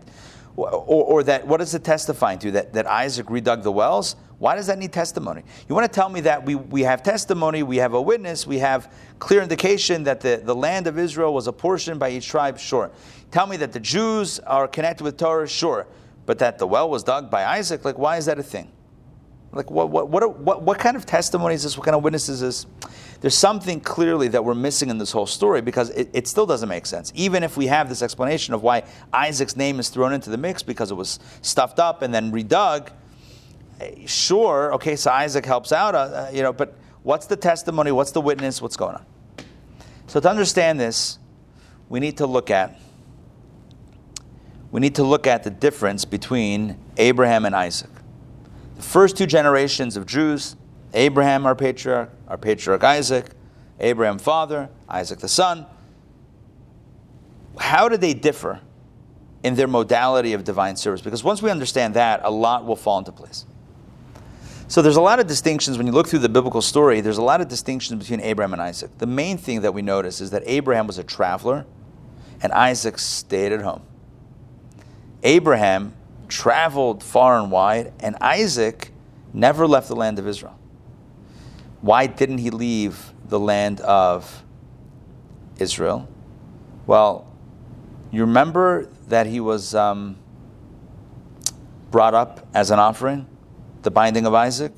[0.54, 2.52] Or, or, that what is it testifying to?
[2.52, 4.14] That, that Isaac redug the wells?
[4.38, 5.42] Why does that need testimony?
[5.68, 8.58] You want to tell me that we, we have testimony, we have a witness, we
[8.60, 12.56] have clear indication that the, the land of Israel was apportioned by each tribe?
[12.56, 12.92] Sure.
[13.32, 15.48] Tell me that the Jews are connected with Torah?
[15.48, 15.86] Sure.
[16.26, 17.84] But that the well was dug by Isaac?
[17.84, 18.70] Like, why is that a thing?
[19.52, 21.76] Like, what, what, what, what, what kind of testimony is this?
[21.76, 22.66] What kind of witness is this?
[23.20, 26.68] There's something clearly that we're missing in this whole story because it, it still doesn't
[26.68, 27.12] make sense.
[27.14, 30.62] Even if we have this explanation of why Isaac's name is thrown into the mix
[30.62, 32.90] because it was stuffed up and then redug,
[34.06, 37.92] sure, okay, so Isaac helps out, uh, uh, you know, but what's the testimony?
[37.92, 38.60] What's the witness?
[38.60, 39.06] What's going on?
[40.06, 41.18] So to understand this,
[41.88, 42.80] we need to look at
[44.72, 47.88] we need to look at the difference between Abraham and Isaac.
[48.74, 50.56] The first two generations of Jews,
[50.92, 53.26] Abraham, our patriarch, our patriarch Isaac,
[53.80, 55.66] Abraham father, Isaac the son.
[57.58, 58.60] How do they differ
[59.42, 61.00] in their modality of divine service?
[61.00, 63.46] Because once we understand that, a lot will fall into place.
[64.68, 67.00] So there's a lot of distinctions when you look through the biblical story.
[67.00, 68.98] There's a lot of distinctions between Abraham and Isaac.
[68.98, 71.64] The main thing that we notice is that Abraham was a traveler,
[72.42, 73.82] and Isaac stayed at home.
[75.22, 75.94] Abraham
[76.28, 78.90] traveled far and wide, and Isaac
[79.32, 80.58] never left the land of Israel.
[81.80, 84.44] Why didn't he leave the land of
[85.58, 86.08] Israel?
[86.86, 87.32] Well,
[88.10, 90.16] you remember that he was um,
[91.90, 93.26] brought up as an offering,
[93.82, 94.72] the binding of Isaac?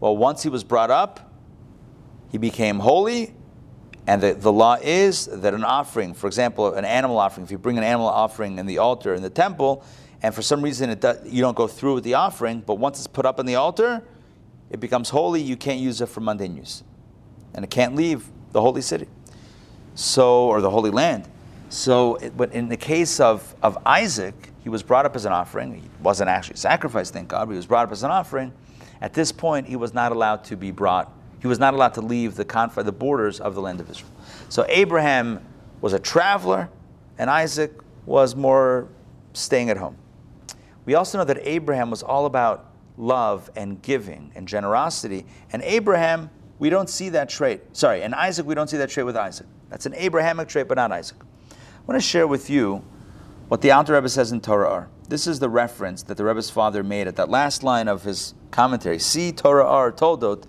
[0.00, 1.32] Well, once he was brought up,
[2.30, 3.34] he became holy,
[4.06, 7.58] and the, the law is that an offering, for example, an animal offering, if you
[7.58, 9.84] bring an animal offering in the altar in the temple,
[10.22, 12.98] and for some reason it does, you don't go through with the offering, but once
[12.98, 14.02] it's put up on the altar,
[14.72, 16.82] it becomes holy, you can't use it for mundane use.
[17.54, 19.06] And it can't leave the holy city.
[19.94, 21.28] So, or the holy land.
[21.68, 25.32] So, it, but in the case of, of Isaac, he was brought up as an
[25.32, 25.74] offering.
[25.74, 28.50] He wasn't actually sacrificed, thank God, but he was brought up as an offering.
[29.02, 32.00] At this point, he was not allowed to be brought, he was not allowed to
[32.00, 34.10] leave the, conf- the borders of the land of Israel.
[34.48, 35.44] So, Abraham
[35.82, 36.70] was a traveler,
[37.18, 37.72] and Isaac
[38.06, 38.88] was more
[39.34, 39.98] staying at home.
[40.86, 45.26] We also know that Abraham was all about love and giving and generosity.
[45.52, 47.76] And Abraham, we don't see that trait.
[47.76, 49.46] Sorry, and Isaac, we don't see that trait with Isaac.
[49.68, 51.16] That's an Abrahamic trait, but not Isaac.
[51.50, 51.54] I
[51.86, 52.84] want to share with you
[53.48, 54.88] what the Alter Rebbe says in Torah Ohr.
[55.08, 58.34] This is the reference that the Rebbe's father made at that last line of his
[58.50, 58.98] commentary.
[58.98, 60.44] See Torah Ohr Toldot.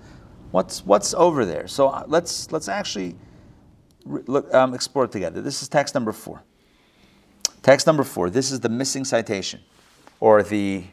[0.52, 1.68] What's what's over there?
[1.68, 3.16] So uh, let's let's actually
[4.06, 5.42] look, um, explore it together.
[5.42, 6.44] This is text number four.
[7.62, 8.30] Text number four.
[8.30, 9.62] This is the missing citation
[10.20, 10.84] or the,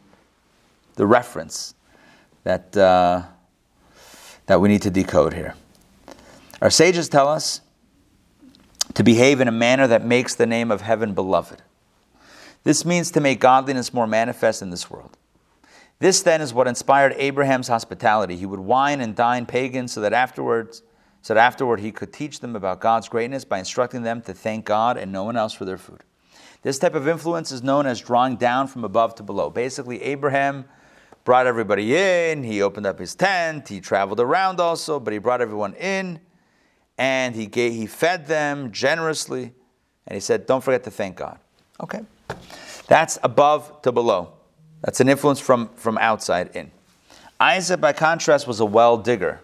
[1.01, 1.75] the reference
[2.45, 3.23] that, uh,
[4.45, 5.55] that we need to decode here.
[6.61, 7.63] Our sages tell us
[8.93, 11.63] to behave in a manner that makes the name of heaven beloved.
[12.65, 15.17] This means to make godliness more manifest in this world.
[16.01, 18.37] This then is what inspired Abraham's hospitality.
[18.37, 20.83] He would wine and dine pagans so that afterwards
[21.23, 24.67] so that afterward he could teach them about God's greatness by instructing them to thank
[24.67, 26.05] God and no one else for their food.
[26.61, 29.49] This type of influence is known as drawing down from above to below.
[29.49, 30.67] Basically, Abraham
[31.25, 35.41] brought everybody in, he opened up his tent, he traveled around also, but he brought
[35.41, 36.21] everyone in
[36.99, 39.53] and he gave, he fed them generously
[40.07, 41.39] and he said, "Don't forget to thank God."
[41.81, 42.01] Okay.
[42.89, 44.33] That's above to below.
[44.83, 46.71] That's an influence from, from outside in.
[47.39, 49.41] Isaac, by contrast, was a well digger.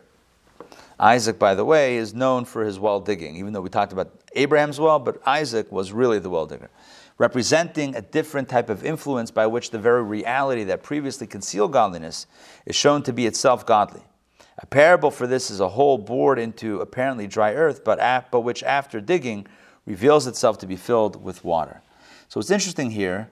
[0.98, 4.12] Isaac, by the way, is known for his well digging, even though we talked about
[4.34, 6.70] Abraham's well, but Isaac was really the well digger
[7.18, 12.26] representing a different type of influence by which the very reality that previously concealed godliness
[12.66, 14.02] is shown to be itself godly.
[14.58, 18.62] A parable for this is a hole bored into apparently dry earth, but, but which
[18.62, 19.46] after digging
[19.84, 21.82] reveals itself to be filled with water.
[22.28, 23.28] So what's interesting here,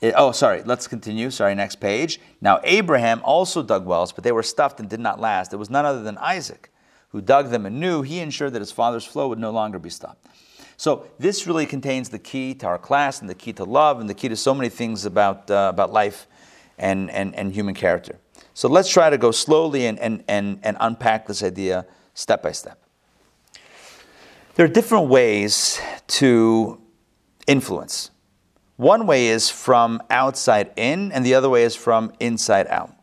[0.00, 1.30] it, oh, sorry, let's continue.
[1.30, 2.20] Sorry, next page.
[2.40, 5.52] Now, Abraham also dug wells, but they were stuffed and did not last.
[5.52, 6.70] It was none other than Isaac
[7.08, 8.02] who dug them anew.
[8.02, 10.26] He ensured that his father's flow would no longer be stopped.
[10.76, 14.08] So this really contains the key to our class and the key to love and
[14.08, 16.26] the key to so many things about, uh, about life
[16.78, 18.18] and, and, and human character.
[18.52, 22.52] So let's try to go slowly and, and, and, and unpack this idea step by
[22.52, 22.82] step.
[24.54, 26.80] There are different ways to
[27.46, 28.10] influence.
[28.76, 32.94] One way is from outside in, and the other way is from inside out.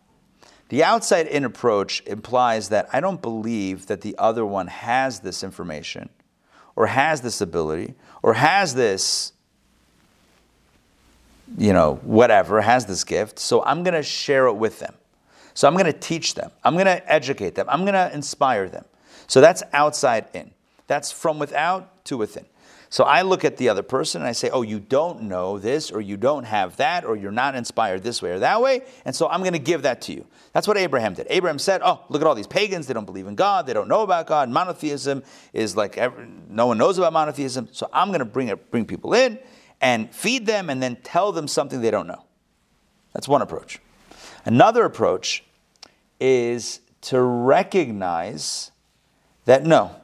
[0.69, 5.43] The outside in approach implies that I don't believe that the other one has this
[5.43, 6.09] information
[6.75, 9.33] or has this ability or has this
[11.57, 14.93] you know whatever has this gift so i'm going to share it with them.
[15.53, 16.51] So i'm going to teach them.
[16.63, 17.67] I'm going to educate them.
[17.69, 18.85] I'm going to inspire them.
[19.27, 20.51] So that's outside in.
[20.87, 22.45] That's from without to within
[22.93, 25.89] so I look at the other person and I say, oh, you don't know this,
[25.89, 29.15] or you don't have that, or you're not inspired this way or that way, and
[29.15, 30.27] so I'm going to give that to you.
[30.51, 31.25] That's what Abraham did.
[31.31, 32.85] Abraham said, oh, look at all these pagans.
[32.85, 33.65] They don't believe in God.
[33.65, 34.47] They don't know about God.
[34.47, 35.23] Monotheism
[35.53, 37.67] is like every, no one knows about monotheism.
[37.71, 39.39] So I'm going to bring, it, bring people in
[39.81, 42.23] and feed them and then tell them something they don't know.
[43.13, 43.79] That's one approach.
[44.45, 45.43] Another approach
[46.19, 48.69] is to recognize
[49.45, 49.95] that no,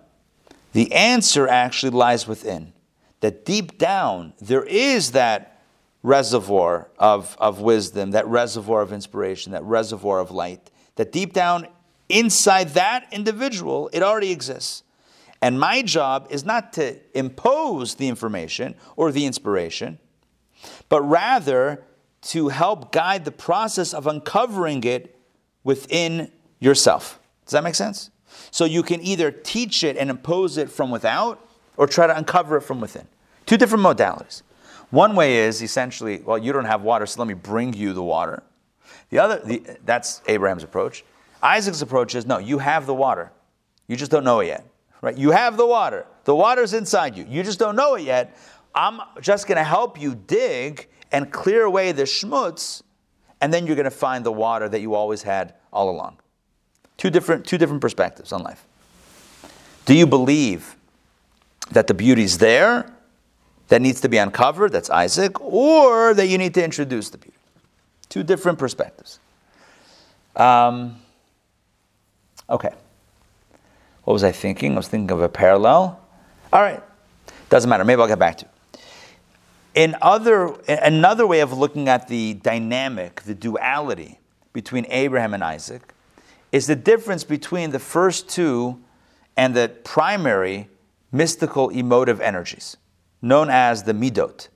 [0.74, 2.74] the answer actually lies within
[3.22, 5.62] that deep down there is that
[6.04, 11.68] reservoir of, of wisdom, that reservoir of inspiration, that reservoir of light, that deep down
[12.08, 14.84] inside that individual, it already exists.
[15.42, 20.00] And my job is not to impose the information or the inspiration,
[20.90, 21.84] but rather
[22.22, 25.18] to help guide the process of uncovering it
[25.64, 27.20] within yourself.
[27.46, 28.10] Does that make sense?
[28.52, 31.49] So you can either teach it and impose it from without
[31.80, 33.08] or try to uncover it from within.
[33.46, 34.42] Two different modalities.
[34.90, 38.04] One way is essentially, well, you don't have water, so let me bring you the
[38.04, 38.44] water.
[39.12, 41.06] The other, the, that's Abraham's approach.
[41.42, 43.32] Isaac's approach is, no, you have the water.
[43.88, 44.66] You just don't know it yet.
[45.02, 45.18] Right?
[45.18, 46.06] You have the water.
[46.26, 47.26] The water's inside you.
[47.30, 48.38] You just don't know it yet.
[48.76, 52.84] I'm just going to help you dig and clear away the schmutz,
[53.40, 56.18] and then you're going to find the water that you always had all along.
[56.98, 58.66] Two different, two different perspectives on life.
[59.86, 60.76] Do you believe
[61.72, 62.92] that the beauty's there,
[63.68, 67.38] that needs to be uncovered, that's Isaac, or that you need to introduce the beauty?
[68.10, 69.20] Two different perspectives.
[70.36, 70.98] Um,
[72.50, 72.72] okay.
[74.04, 74.74] What was I thinking?
[74.74, 76.00] I was thinking of a parallel.
[76.52, 76.82] All right.
[77.50, 77.86] Doesn't matter.
[77.86, 78.52] Maybe I'll get back to it.
[79.76, 84.20] In other, another way of looking at the dynamic, the duality
[84.52, 85.94] between Abraham and Isaac,
[86.52, 88.80] is the difference between the first two
[89.38, 90.68] and the primary
[91.12, 92.78] mystical emotive energies,
[93.22, 94.48] known as the midot.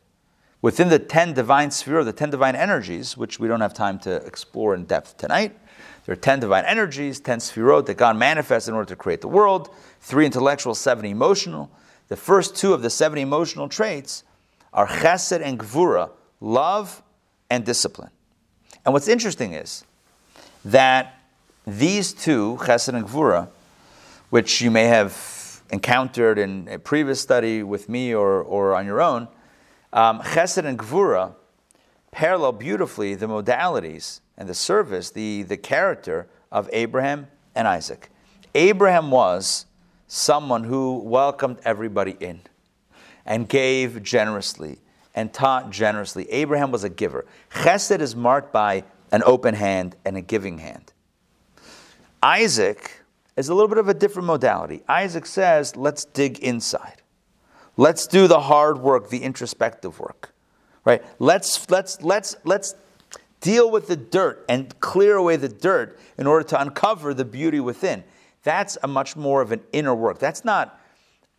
[0.62, 4.16] Within the 10 divine sphere, the 10 divine energies, which we don't have time to
[4.26, 5.58] explore in depth tonight,
[6.06, 9.28] there are 10 divine energies, 10 sphirot that God manifests in order to create the
[9.28, 9.70] world,
[10.02, 11.72] three intellectual, seven emotional.
[12.10, 14.24] The first two of the seven emotional traits
[14.74, 17.02] are chesed and gvura, love
[17.50, 18.10] and discipline.
[18.86, 19.86] And what's interesting is
[20.66, 21.20] that
[21.66, 23.48] these two, chesed and gvura,
[24.30, 25.14] which you may have
[25.74, 29.28] encountered in a previous study with me or, or on your own,
[29.92, 31.34] um, chesed and gvura
[32.12, 38.12] parallel beautifully the modalities and the service, the, the character of Abraham and Isaac.
[38.54, 39.66] Abraham was
[40.08, 42.42] someone who welcomed everybody in
[43.26, 44.78] and gave generously
[45.16, 46.30] and taught generously.
[46.30, 47.26] Abraham was a giver.
[47.50, 50.94] Chesed is marked by an open hand and a giving hand.
[52.22, 53.03] Isaac
[53.36, 54.84] is a little bit of a different modality.
[54.88, 57.02] Isaac says, let's dig inside.
[57.78, 60.34] Let's do the hard work, the introspective work.
[60.86, 61.04] Right?
[61.18, 62.76] Let's let's let's let's
[63.40, 67.60] deal with the dirt and clear away the dirt in order to uncover the beauty
[67.60, 68.04] within.
[68.44, 70.20] That's a much more of an inner work.
[70.20, 70.80] That's not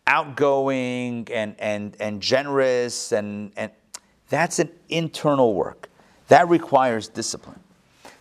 [0.07, 3.71] outgoing and and and generous and and
[4.29, 5.89] that's an internal work.
[6.27, 7.59] That requires discipline.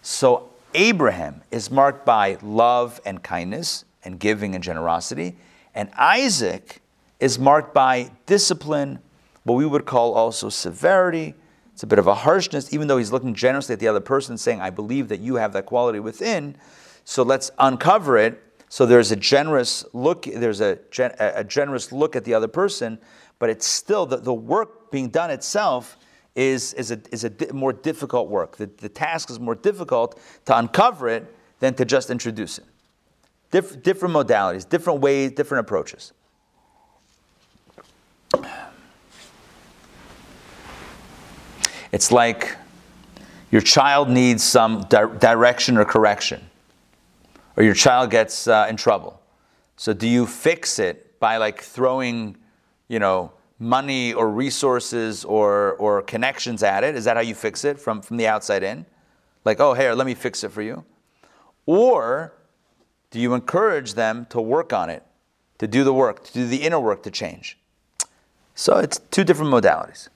[0.03, 5.37] So Abraham is marked by love and kindness and giving and generosity,
[5.75, 6.83] and Isaac
[7.21, 8.99] is marked by discipline,
[9.45, 11.35] what we would call also severity.
[11.73, 14.37] It's a bit of a harshness, even though he's looking generously at the other person,
[14.37, 16.57] saying, I believe that you have that quality within.
[17.05, 18.41] So let's uncover it.
[18.69, 20.79] So there's a generous look, there's a,
[21.19, 22.99] a generous look at the other person,
[23.39, 25.97] but it's still the, the work being done itself
[26.35, 28.57] is, is, a, is a more difficult work.
[28.57, 32.65] The, the task is more difficult to uncover it than to just introduce it.
[33.51, 36.13] Dif- different modalities, different ways, different approaches.
[41.93, 42.57] It's like
[43.53, 46.45] your child needs some di- direction or correction,
[47.57, 49.23] or your child gets uh, in trouble.
[49.77, 52.37] So, do you fix it by like throwing,
[52.89, 53.31] you know,
[53.65, 56.95] money or resources or, or connections at it?
[56.95, 58.87] Is that how you fix it from, from the outside in?
[59.45, 60.85] Like, oh, here, let me fix it for you.
[61.67, 62.35] Or
[63.11, 65.03] do you encourage them to work on it,
[65.59, 67.59] to do the work, to do the inner work to change?
[68.55, 70.09] So it's two different modalities.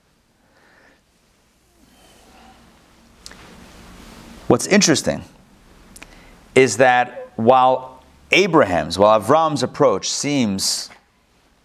[4.46, 5.24] What's interesting
[6.54, 10.90] is that while Abraham's, while Avram's approach seems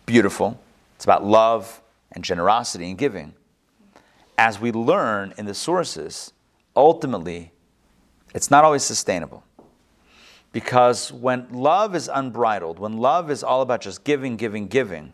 [0.05, 0.59] beautiful,
[1.03, 1.81] it's about love
[2.13, 3.33] and generosity and giving.
[4.37, 6.31] As we learn in the sources,
[6.77, 7.51] ultimately,
[8.33, 9.43] it's not always sustainable.
[10.53, 15.11] Because when love is unbridled, when love is all about just giving, giving, giving,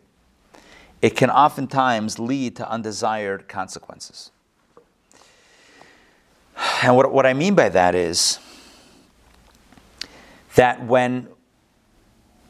[1.02, 4.30] it can oftentimes lead to undesired consequences.
[6.84, 8.38] And what, what I mean by that is
[10.54, 11.30] that when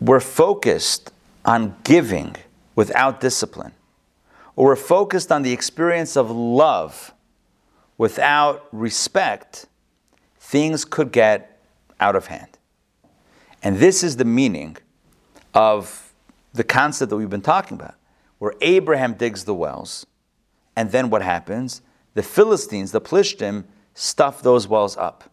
[0.02, 1.14] we're focused
[1.46, 2.36] on giving,
[2.80, 3.74] without discipline,
[4.56, 7.14] or we're focused on the experience of love
[7.98, 9.66] without respect,
[10.40, 11.60] things could get
[12.00, 12.58] out of hand.
[13.62, 14.78] And this is the meaning
[15.54, 16.14] of
[16.54, 17.96] the concept that we've been talking about,
[18.38, 20.06] where Abraham digs the wells,
[20.78, 21.82] and then what happens?
[22.14, 25.30] The Philistines, the Plishtim, stuff those wells up,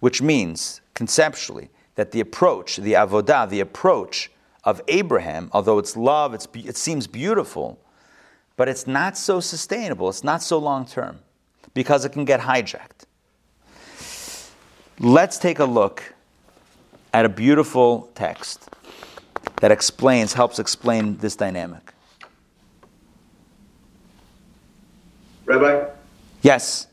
[0.00, 4.32] which means, conceptually, that the approach, the avodah, the approach
[4.64, 7.78] of Abraham, although it's love, it's, it seems beautiful,
[8.56, 11.20] but it's not so sustainable, it's not so long term,
[11.72, 13.06] because it can get hijacked.
[14.98, 16.14] Let's take a look
[17.14, 18.68] at a beautiful text
[19.60, 21.92] that explains, helps explain this dynamic.
[25.46, 25.88] Rabbi,
[26.42, 26.86] Yes.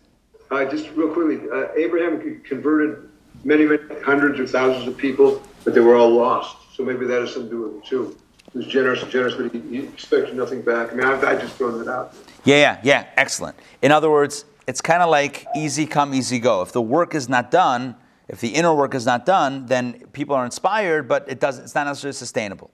[0.49, 3.09] uh, just real quickly, uh, Abraham converted
[3.43, 6.56] many, many hundreds of thousands of people, but they were all lost.
[6.77, 8.15] So maybe that has something to do with it too.
[8.53, 10.91] He was generous and generous, but he, he expected nothing back.
[10.91, 12.13] I mean, I've, I just thrown that out.
[12.45, 13.07] Yeah, yeah, yeah.
[13.17, 13.57] Excellent.
[13.81, 16.61] In other words, it's kind of like easy come, easy go.
[16.61, 17.95] If the work is not done,
[18.27, 21.63] if the inner work is not done, then people are inspired, but it doesn't.
[21.63, 22.69] It's not necessarily sustainable.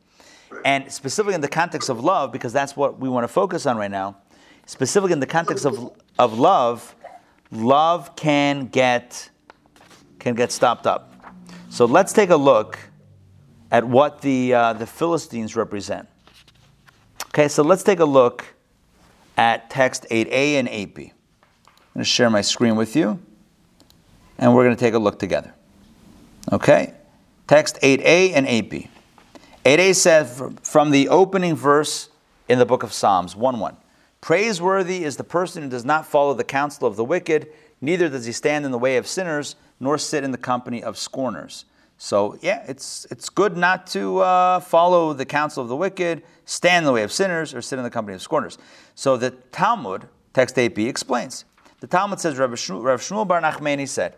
[0.65, 3.77] And specifically in the context of love, because that's what we want to focus on
[3.77, 4.17] right now.
[4.65, 6.93] Specifically in the context of of love,
[7.51, 9.29] love can get
[10.19, 11.15] can get stopped up.
[11.69, 12.77] So let's take a look
[13.73, 16.07] at what the uh, the Philistines represent.
[17.29, 18.45] Okay, so let's take a look
[19.35, 20.99] at text 8a and 8b.
[20.99, 21.11] I'm
[21.95, 23.19] going to share my screen with you,
[24.37, 25.51] and we're going to take a look together.
[26.51, 26.93] Okay?
[27.47, 28.87] Text 8a and 8b.
[29.65, 32.09] 8a says from the opening verse
[32.47, 33.75] in the book of Psalms 1 1.
[34.21, 37.51] Praiseworthy is the person who does not follow the counsel of the wicked,
[37.81, 40.97] neither does he stand in the way of sinners, nor sit in the company of
[40.97, 41.65] scorners.
[42.03, 46.83] So, yeah, it's, it's good not to uh, follow the counsel of the wicked, stand
[46.83, 48.57] in the way of sinners, or sit in the company of scorners.
[48.93, 51.45] So, the Talmud, text 8b, explains.
[51.79, 54.17] The Talmud says, Rav Shmuel, Rav Shmuel Bar Nachmani said,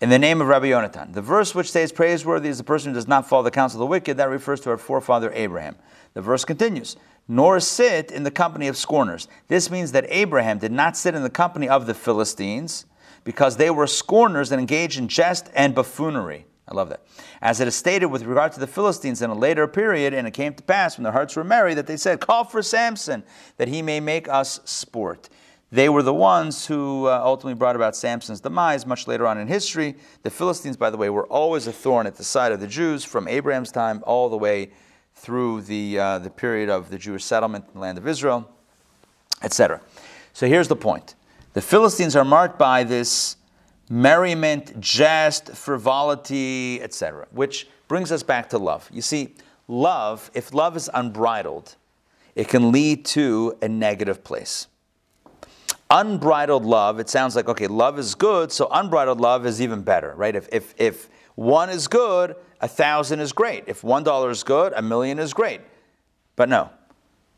[0.00, 1.12] in the name of Rabbi Yonatan.
[1.12, 3.86] The verse which says, Praiseworthy is the person who does not follow the counsel of
[3.86, 5.76] the wicked, that refers to our forefather Abraham.
[6.14, 6.96] The verse continues,
[7.28, 9.28] Nor sit in the company of scorners.
[9.46, 12.84] This means that Abraham did not sit in the company of the Philistines
[13.22, 16.46] because they were scorners and engaged in jest and buffoonery.
[16.68, 17.02] I love that.
[17.40, 20.32] As it is stated with regard to the Philistines in a later period, and it
[20.32, 23.22] came to pass when their hearts were merry that they said, Call for Samson,
[23.56, 25.28] that he may make us sport.
[25.70, 29.48] They were the ones who uh, ultimately brought about Samson's demise much later on in
[29.48, 29.96] history.
[30.22, 33.04] The Philistines, by the way, were always a thorn at the side of the Jews
[33.04, 34.70] from Abraham's time all the way
[35.14, 38.48] through the, uh, the period of the Jewish settlement in the land of Israel,
[39.42, 39.80] etc.
[40.32, 41.14] So here's the point
[41.54, 43.35] the Philistines are marked by this
[43.88, 48.88] merriment, jest, frivolity, etc., which brings us back to love.
[48.92, 49.34] You see,
[49.68, 51.76] love, if love is unbridled,
[52.34, 54.66] it can lead to a negative place.
[55.88, 60.14] Unbridled love, it sounds like, okay, love is good, so unbridled love is even better,
[60.16, 60.34] right?
[60.34, 63.64] If, if, if one is good, a thousand is great.
[63.66, 65.60] If one dollar is good, a million is great.
[66.34, 66.70] But no,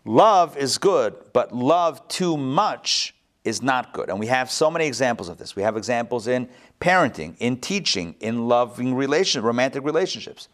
[0.05, 4.11] love is good, but love too much is not good.
[4.11, 5.57] And we have so many examples of this.
[5.57, 6.49] We have examples in
[6.81, 10.49] parenting, in teaching, in loving relation, romantic relationships.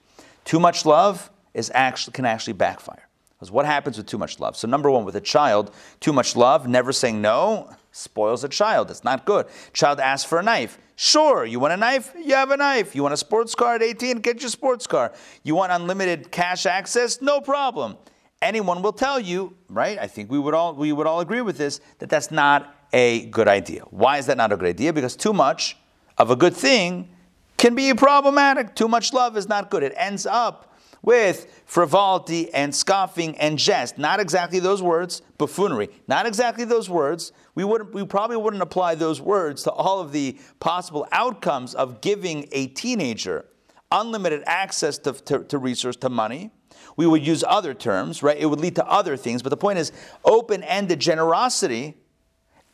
[0.45, 3.09] Too much love is actually can actually backfire.
[3.45, 4.57] Because what happens with too much love?
[4.57, 8.91] So number one, with a child, too much love, never saying no, spoils a child.
[8.91, 9.47] It's not good.
[9.73, 10.79] Child asks for a knife.
[10.97, 12.15] Sure, you want a knife?
[12.17, 12.95] You have a knife.
[12.95, 14.19] You want a sports car at 18?
[14.19, 15.13] Get your sports car.
[15.43, 17.21] You want unlimited cash access?
[17.21, 17.97] No problem.
[18.43, 19.99] Anyone will tell you, right?
[19.99, 23.27] I think we would all we would all agree with this that that's not a
[23.27, 23.83] good idea.
[23.91, 24.93] Why is that not a good idea?
[24.93, 25.77] Because too much
[26.19, 27.09] of a good thing
[27.57, 28.75] can be problematic.
[28.75, 29.83] Too much love is not good.
[29.83, 33.99] It ends up with frivolity and scoffing and jest.
[33.99, 35.91] Not exactly those words, buffoonery.
[36.09, 37.33] Not exactly those words.
[37.55, 42.01] We wouldn't we probably wouldn't apply those words to all of the possible outcomes of
[42.01, 43.47] giving a teenager
[43.91, 46.51] unlimited access to, to, to resource, to money.
[46.97, 48.37] We would use other terms, right?
[48.39, 49.43] It would lead to other things.
[49.43, 49.93] But the point is,
[50.25, 51.97] open-ended generosity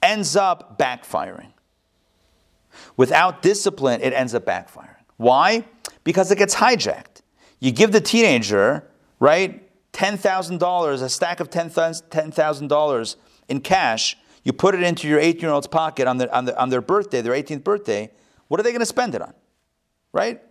[0.02, 1.52] ends up backfiring.
[2.96, 4.96] Without discipline, it ends up backfiring.
[5.16, 5.64] Why?
[6.04, 7.22] Because it gets hijacked.
[7.58, 13.16] You give the teenager, right, $10,000, a stack of $10,000
[13.48, 16.58] in cash, you put it into your 18 year old's pocket on their, on, their,
[16.58, 18.10] on their birthday, their 18th birthday,
[18.48, 19.34] what are they going to spend it on?
[20.12, 20.42] Right?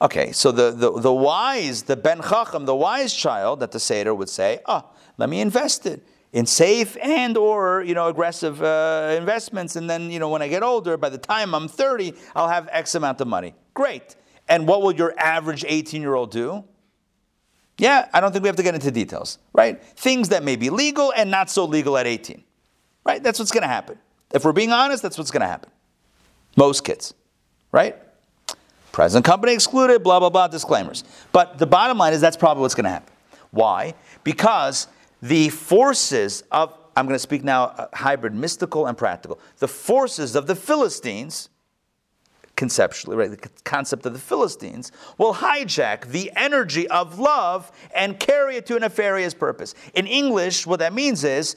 [0.00, 4.14] Okay, so the, the, the wise, the Ben Chacham, the wise child that the Seder
[4.14, 4.84] would say, oh,
[5.16, 10.10] let me invest it in safe and or you know aggressive uh, investments and then
[10.10, 13.20] you know when i get older by the time i'm 30 i'll have x amount
[13.20, 13.54] of money.
[13.72, 14.16] Great.
[14.48, 16.64] And what will your average 18 year old do?
[17.78, 19.82] Yeah i don't think we have to get into details right?
[19.82, 22.44] Things that may be legal and not so legal at 18
[23.04, 23.22] right?
[23.22, 23.98] That's what's going to happen.
[24.34, 25.70] If we're being honest that's what's going to happen.
[26.56, 27.14] Most kids
[27.72, 27.96] right
[28.96, 32.74] present company excluded blah blah blah disclaimers but the bottom line is that's probably what's
[32.74, 33.12] going to happen
[33.50, 33.94] why
[34.24, 34.88] because
[35.22, 39.38] the forces of, I'm going to speak now uh, hybrid, mystical and practical.
[39.58, 41.48] The forces of the Philistines,
[42.54, 48.56] conceptually, right, the concept of the Philistines, will hijack the energy of love and carry
[48.56, 49.74] it to a nefarious purpose.
[49.94, 51.56] In English, what that means is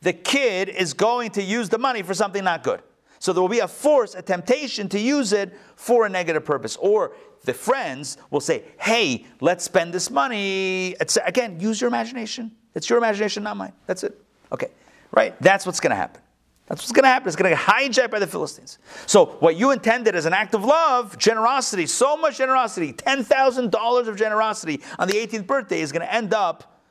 [0.00, 2.82] the kid is going to use the money for something not good.
[3.18, 6.76] So there will be a force, a temptation to use it for a negative purpose.
[6.76, 7.12] Or
[7.44, 10.96] the friends will say, hey, let's spend this money.
[11.00, 12.52] It's, again, use your imagination.
[12.74, 13.72] It's your imagination, not mine.
[13.86, 14.20] That's it.
[14.52, 14.68] Okay,
[15.12, 15.40] right?
[15.40, 16.20] That's what's going to happen.
[16.66, 17.28] That's what's going to happen.
[17.28, 18.78] It's going to get hijacked by the Philistines.
[19.06, 24.16] So, what you intended as an act of love, generosity, so much generosity, $10,000 of
[24.16, 26.82] generosity on the 18th birthday is going to end up,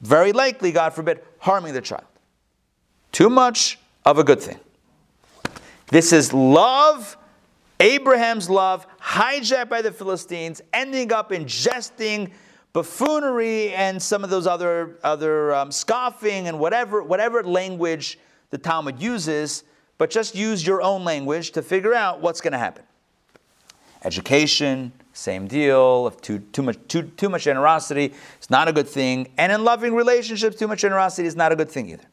[0.00, 2.06] very likely, God forbid, harming the child.
[3.12, 4.58] Too much of a good thing.
[5.92, 7.18] This is love,
[7.78, 12.32] Abraham's love, hijacked by the Philistines, ending up ingesting
[12.72, 18.18] buffoonery and some of those other, other um, scoffing and whatever, whatever language
[18.48, 19.64] the Talmud uses,
[19.98, 22.84] but just use your own language to figure out what's going to happen.
[24.02, 26.06] Education, same deal.
[26.06, 29.30] If too, too, much, too, too much generosity is not a good thing.
[29.36, 32.06] And in loving relationships, too much generosity is not a good thing either.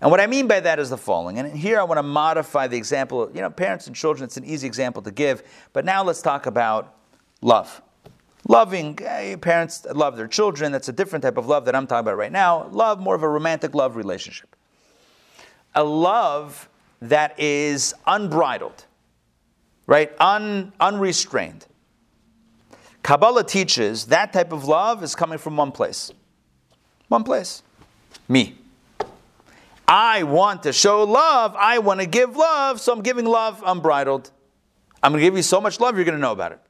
[0.00, 1.38] And what I mean by that is the following.
[1.38, 3.30] And here I want to modify the example.
[3.34, 5.42] You know, parents and children, it's an easy example to give.
[5.72, 6.94] But now let's talk about
[7.40, 7.82] love.
[8.46, 10.70] Loving, eh, parents love their children.
[10.70, 12.68] That's a different type of love that I'm talking about right now.
[12.68, 14.54] Love, more of a romantic love relationship.
[15.74, 16.68] A love
[17.02, 18.86] that is unbridled,
[19.86, 20.12] right?
[20.20, 21.66] Un, unrestrained.
[23.02, 26.12] Kabbalah teaches that type of love is coming from one place.
[27.08, 27.62] One place.
[28.28, 28.57] Me.
[29.88, 31.56] I want to show love.
[31.56, 32.78] I want to give love.
[32.78, 34.30] So I'm giving love unbridled.
[35.02, 36.60] I'm going to give you so much love, you're going to know about it.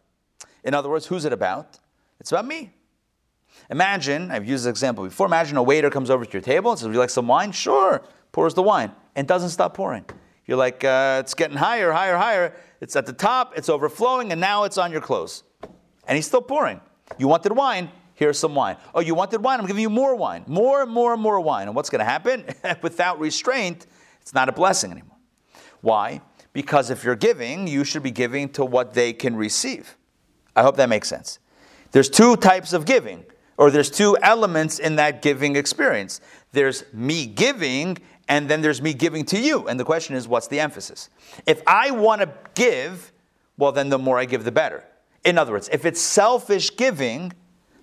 [0.63, 1.79] In other words, who's it about?
[2.21, 2.73] It's about me.
[3.71, 5.27] Imagine, I've used this example before.
[5.27, 7.53] Imagine a waiter comes over to your table and says, Would you like some wine?
[7.53, 8.03] Sure.
[8.33, 10.05] Pours the wine and doesn't stop pouring.
[10.47, 12.55] You're like, uh, It's getting higher, higher, higher.
[12.81, 15.43] It's at the top, it's overflowing, and now it's on your clothes.
[16.07, 16.81] And he's still pouring.
[17.19, 18.77] You wanted wine, here's some wine.
[18.97, 19.61] Oh, you wanted wine?
[19.61, 20.43] I'm giving you more wine.
[20.49, 21.69] More and more and more wine.
[21.69, 22.45] And what's going to happen?
[22.83, 23.87] Without restraint,
[24.21, 25.17] it's not a blessing anymore.
[25.83, 26.21] Why?
[26.53, 29.97] Because if you're giving, you should be giving to what they can receive.
[30.57, 31.39] I hope that makes sense.
[31.93, 33.25] There's two types of giving,
[33.57, 36.21] or there's two elements in that giving experience.
[36.51, 39.69] There's me giving, and then there's me giving to you.
[39.69, 41.09] And the question is, what's the emphasis?
[41.47, 43.13] If I want to give,
[43.57, 44.83] well, then the more I give, the better.
[45.25, 47.33] In other words, if it's selfish giving,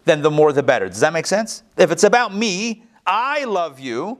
[0.06, 0.88] then the more the better.
[0.88, 1.64] Does that make sense?
[1.78, 4.20] If it's about me, I love you.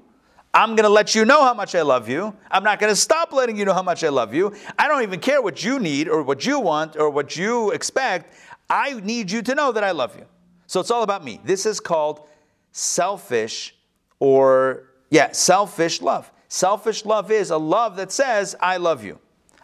[0.54, 2.34] I'm going to let you know how much I love you.
[2.50, 4.56] I'm not going to stop letting you know how much I love you.
[4.80, 8.34] I don't even care what you need or what you want or what you expect.
[8.70, 10.26] I need you to know that I love you.
[10.68, 11.42] So it's all about me.
[11.44, 12.28] This is called
[12.72, 13.76] selfish
[14.20, 16.32] or, yeah, selfish love.
[16.48, 19.20] Selfish love is a love that says, I love you.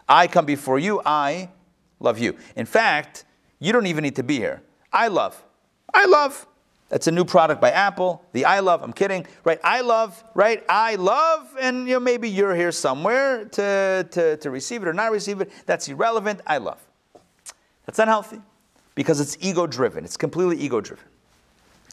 [0.08, 1.00] I come before you.
[1.06, 1.48] I
[2.00, 2.36] love you.
[2.54, 3.24] In fact,
[3.60, 4.62] you don't even need to be here.
[4.92, 5.42] I love.
[5.94, 6.46] I love.
[6.88, 8.22] That's a new product by Apple.
[8.32, 8.82] The I love.
[8.82, 9.58] I'm kidding, right?
[9.64, 10.62] I love, right?
[10.68, 14.92] I love, and you know maybe you're here somewhere to, to, to receive it or
[14.92, 15.50] not receive it.
[15.64, 16.42] That's irrelevant.
[16.46, 16.78] I love.
[17.86, 18.42] That's unhealthy
[18.94, 20.04] because it's ego driven.
[20.04, 21.04] It's completely ego driven.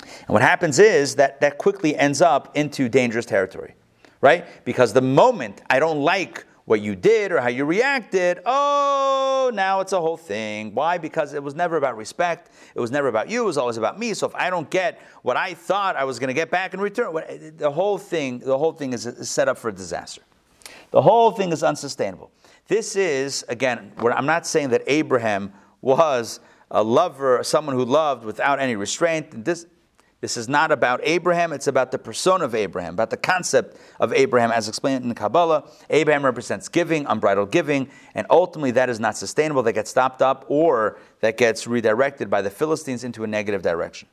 [0.01, 3.75] And what happens is that that quickly ends up into dangerous territory,
[4.19, 4.45] right?
[4.65, 9.79] Because the moment I don't like what you did or how you reacted, oh, now
[9.79, 10.71] it's a whole thing.
[10.75, 10.99] Why?
[10.99, 12.51] Because it was never about respect.
[12.75, 13.41] It was never about you.
[13.41, 14.13] It was always about me.
[14.13, 16.79] So if I don't get what I thought I was going to get back in
[16.79, 17.15] return,
[17.57, 20.21] the whole thing, the whole thing is set up for a disaster.
[20.91, 22.29] The whole thing is unsustainable.
[22.67, 25.51] This is again, I'm not saying that Abraham
[25.81, 26.39] was
[26.69, 29.43] a lover, someone who loved without any restraint.
[29.43, 29.65] This,
[30.21, 34.11] this is not about Abraham, it's about the persona of Abraham, about the concept of
[34.11, 35.69] Abraham as explained in the Kabbalah.
[35.89, 39.63] Abraham represents giving, unbridled giving, and ultimately that is not sustainable.
[39.63, 44.09] That gets stopped up or that gets redirected by the Philistines into a negative direction.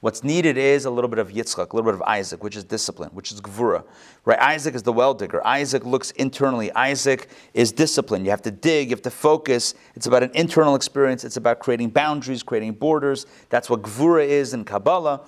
[0.00, 2.64] What's needed is a little bit of Yitzchak, a little bit of Isaac, which is
[2.64, 3.82] discipline, which is Gvura.
[4.26, 4.38] Right?
[4.38, 5.44] Isaac is the well digger.
[5.46, 6.70] Isaac looks internally.
[6.72, 8.24] Isaac is discipline.
[8.24, 9.74] You have to dig, you have to focus.
[9.94, 11.24] It's about an internal experience.
[11.24, 13.24] It's about creating boundaries, creating borders.
[13.48, 15.22] That's what Gvura is in Kabbalah.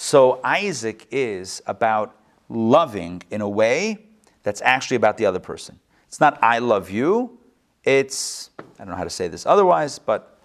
[0.00, 2.14] So Isaac is about
[2.48, 3.98] loving in a way
[4.44, 5.80] that's actually about the other person.
[6.06, 7.36] It's not I love you.
[7.82, 10.38] It's I don't know how to say this otherwise, but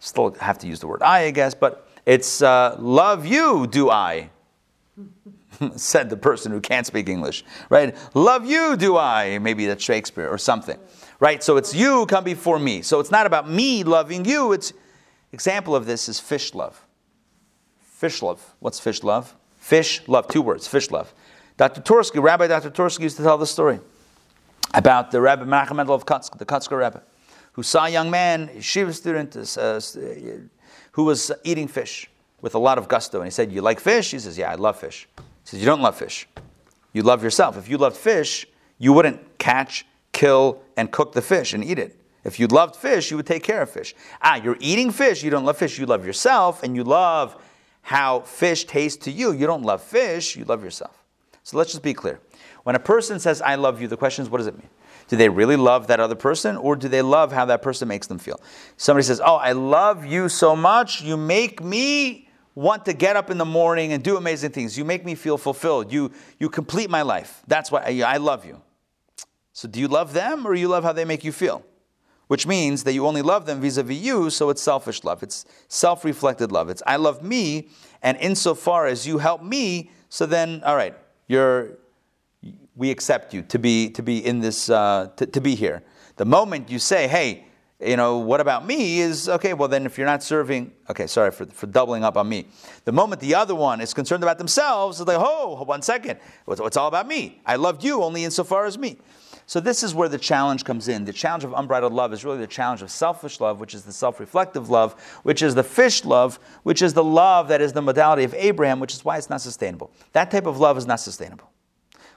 [0.00, 1.54] still have to use the word I, I guess.
[1.54, 4.30] But it's uh, love you, do I?
[5.76, 7.96] said the person who can't speak English, right?
[8.12, 9.38] Love you, do I?
[9.38, 10.80] Maybe that's Shakespeare or something,
[11.20, 11.44] right?
[11.44, 12.82] So it's you come before me.
[12.82, 14.50] So it's not about me loving you.
[14.50, 14.72] It's
[15.30, 16.85] example of this is fish love.
[17.96, 18.54] Fish love.
[18.60, 19.34] What's fish love?
[19.56, 20.28] Fish love.
[20.28, 20.68] Two words.
[20.68, 21.14] Fish love.
[21.56, 21.80] Dr.
[21.80, 22.70] Twerski, Rabbi Dr.
[22.70, 23.80] Twerski used to tell the story
[24.74, 26.98] about the Rabbi Menachem Mendel of Kotsk, the Kotzker Rabbi,
[27.52, 29.80] who saw a young man, a yeshiva student, uh,
[30.92, 32.10] who was eating fish
[32.42, 33.20] with a lot of gusto.
[33.20, 34.10] And he said, You like fish?
[34.10, 35.08] He says, Yeah, I love fish.
[35.16, 36.28] He says, You don't love fish.
[36.92, 37.56] You love yourself.
[37.56, 41.98] If you loved fish, you wouldn't catch, kill and cook the fish and eat it.
[42.24, 43.94] If you loved fish, you would take care of fish.
[44.20, 47.40] Ah, you're eating fish, you don't love fish, you love yourself, and you love
[47.86, 49.30] how fish tastes to you.
[49.30, 51.04] You don't love fish, you love yourself.
[51.44, 52.18] So let's just be clear.
[52.64, 54.68] When a person says, I love you, the question is, what does it mean?
[55.06, 58.08] Do they really love that other person, or do they love how that person makes
[58.08, 58.40] them feel?
[58.76, 63.30] Somebody says, Oh, I love you so much, you make me want to get up
[63.30, 64.76] in the morning and do amazing things.
[64.76, 65.92] You make me feel fulfilled.
[65.92, 66.10] You,
[66.40, 67.40] you complete my life.
[67.46, 68.60] That's why I, I love you.
[69.52, 71.64] So do you love them, or you love how they make you feel?
[72.28, 75.22] Which means that you only love them vis a vis you, so it's selfish love.
[75.22, 76.68] It's self reflected love.
[76.68, 77.68] It's I love me,
[78.02, 80.94] and insofar as you help me, so then, all right,
[81.28, 81.78] you're,
[82.74, 85.82] we accept you to be, to be in this, uh, to, to be here.
[86.16, 87.44] The moment you say, hey,
[87.80, 91.30] you know, what about me is okay, well, then if you're not serving, okay, sorry
[91.30, 92.46] for, for doubling up on me.
[92.84, 96.18] The moment the other one is concerned about themselves, it's like, oh, one second,
[96.48, 97.42] it's, it's all about me.
[97.44, 98.98] I loved you only insofar as me.
[99.48, 101.04] So this is where the challenge comes in.
[101.04, 103.92] The challenge of unbridled love is really the challenge of selfish love, which is the
[103.92, 108.24] self-reflective love, which is the fish love, which is the love that is the modality
[108.24, 109.92] of Abraham, which is why it's not sustainable.
[110.12, 111.52] That type of love is not sustainable.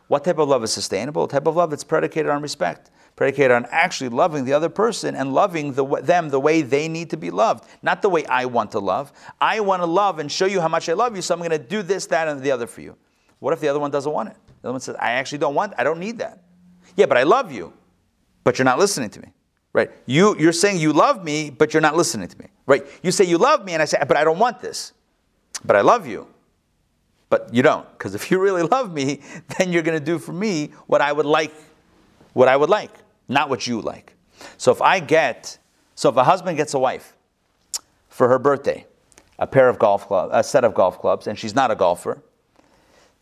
[0.07, 1.25] What type of love is sustainable?
[1.25, 5.15] A type of love that's predicated on respect, predicated on actually loving the other person
[5.15, 8.45] and loving the, them the way they need to be loved, not the way I
[8.45, 9.13] want to love.
[9.39, 11.51] I want to love and show you how much I love you, so I'm going
[11.51, 12.97] to do this, that, and the other for you.
[13.37, 14.35] What if the other one doesn't want it?
[14.63, 16.41] The other one says, I actually don't want, I don't need that.
[16.99, 17.71] Yeah, but I love you,
[18.43, 19.31] but you're not listening to me.
[19.71, 19.89] Right?
[20.05, 22.47] You, you're saying you love me, but you're not listening to me.
[22.65, 22.85] Right?
[23.01, 24.91] You say you love me, and I say, but I don't want this.
[25.63, 26.27] But I love you.
[27.29, 27.89] But you don't.
[27.93, 29.21] Because if you really love me,
[29.57, 31.53] then you're going to do for me what I would like,
[32.33, 32.91] what I would like,
[33.29, 34.13] not what you like.
[34.57, 35.57] So if I get,
[35.95, 37.15] so if a husband gets a wife
[38.09, 38.85] for her birthday,
[39.37, 42.21] a pair of golf clubs, a set of golf clubs, and she's not a golfer,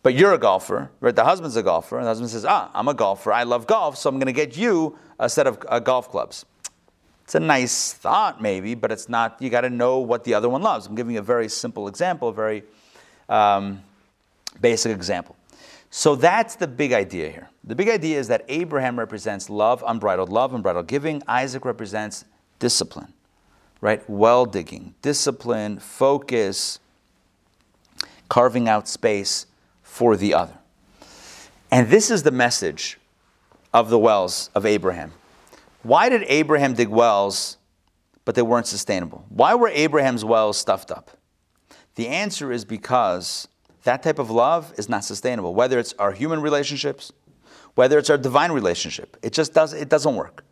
[0.07, 1.13] but you're a golfer, right?
[1.13, 3.33] The husband's a golfer, and the husband says, Ah, I'm a golfer.
[3.33, 6.45] I love golf, so I'm going to get you a set of uh, golf clubs.
[7.25, 9.35] It's a nice thought, maybe, but it's not.
[9.41, 10.87] You got to know what the other one loves.
[10.87, 12.63] I'm giving you a very simple example, a very
[13.27, 13.83] um,
[14.61, 15.35] basic example.
[15.89, 17.49] So that's the big idea here.
[17.65, 21.21] The big idea is that Abraham represents love, unbridled love, unbridled giving.
[21.27, 22.23] Isaac represents
[22.59, 23.11] discipline,
[23.81, 24.09] right?
[24.09, 26.79] Well digging, discipline, focus,
[28.29, 29.47] carving out space
[29.97, 30.53] for the other.
[31.71, 32.99] And this is the message
[33.73, 35.11] of the wells of Abraham.
[35.81, 37.57] Why did Abraham dig wells,
[38.23, 39.25] but they weren't sustainable?
[39.29, 41.17] Why were Abraham's wells stuffed up?
[41.95, 43.47] The answer is because
[43.85, 45.55] that type of love is not sustainable.
[45.55, 47.11] Whether it's our human relationships,
[47.73, 50.45] whether it's our divine relationship, it just does it doesn't work.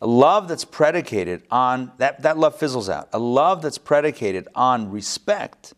[0.00, 3.08] A love that's predicated on that, that love fizzles out.
[3.12, 5.74] A love that's predicated on respect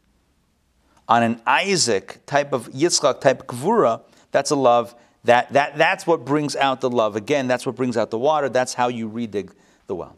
[1.09, 4.03] on an Isaac type of Yitzchak type gvura,
[4.33, 4.95] that's a love.
[5.25, 7.17] That, that, that's what brings out the love.
[7.17, 8.49] Again, that's what brings out the water.
[8.49, 9.51] That's how you redig
[9.87, 10.17] the well.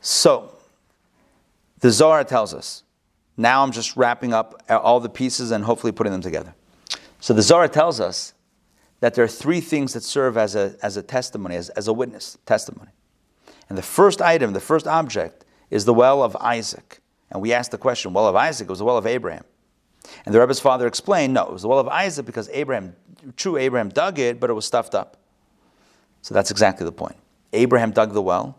[0.00, 0.54] So,
[1.80, 2.82] the Zohar tells us.
[3.36, 6.54] Now I'm just wrapping up all the pieces and hopefully putting them together.
[7.20, 8.34] So the Zohar tells us
[9.00, 11.92] that there are three things that serve as a, as a testimony, as, as a
[11.92, 12.90] witness testimony.
[13.68, 17.00] And the first item, the first object, is the well of Isaac.
[17.34, 19.44] And we asked the question, well of Isaac, it was the well of Abraham.
[20.24, 22.94] And the Rebbe's father explained, no, it was the well of Isaac because Abraham,
[23.36, 25.16] true, Abraham dug it, but it was stuffed up.
[26.22, 27.16] So that's exactly the point.
[27.52, 28.56] Abraham dug the well,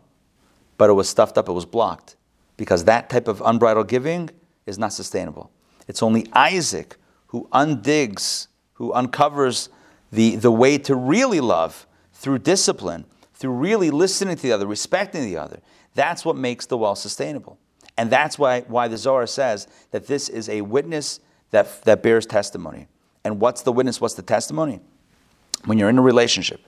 [0.76, 2.16] but it was stuffed up, it was blocked.
[2.58, 4.30] Because that type of unbridled giving
[4.66, 5.50] is not sustainable.
[5.88, 6.96] It's only Isaac
[7.28, 9.70] who undigs, who uncovers
[10.12, 15.24] the, the way to really love through discipline, through really listening to the other, respecting
[15.24, 15.60] the other.
[15.94, 17.58] That's what makes the well sustainable.
[17.96, 21.20] And that's why, why the Zohar says that this is a witness
[21.50, 22.88] that, that bears testimony.
[23.24, 24.00] And what's the witness?
[24.00, 24.80] What's the testimony?
[25.64, 26.60] When you're in a relationship,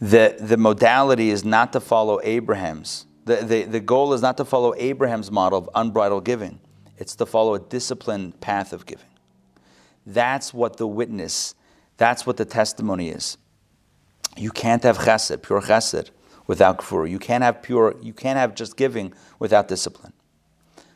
[0.00, 3.06] the, the modality is not to follow Abraham's.
[3.24, 6.60] The, the, the goal is not to follow Abraham's model of unbridled giving,
[6.98, 9.06] it's to follow a disciplined path of giving.
[10.06, 11.54] That's what the witness,
[11.96, 13.38] that's what the testimony is.
[14.36, 16.10] You can't have chesed, pure chesed,
[16.46, 17.08] without gvura.
[17.10, 20.12] You can't have pure, you can't have just giving without discipline.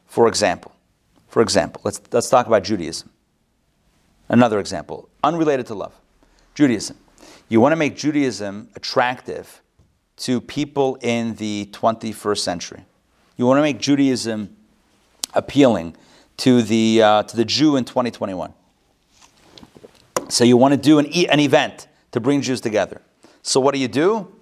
[0.06, 0.72] For example,
[1.28, 3.10] for example, let's, let's talk about Judaism.
[4.28, 5.94] Another example, unrelated to love.
[6.54, 6.96] Judaism.
[7.48, 9.60] You want to make Judaism attractive
[10.18, 12.84] to people in the 21st century.
[13.36, 14.56] You want to make Judaism
[15.34, 15.96] appealing
[16.38, 18.52] to the, uh, to the Jew in 2021.
[20.28, 23.00] So you want to do an, an event to bring Jews together.
[23.42, 24.32] So what do you do?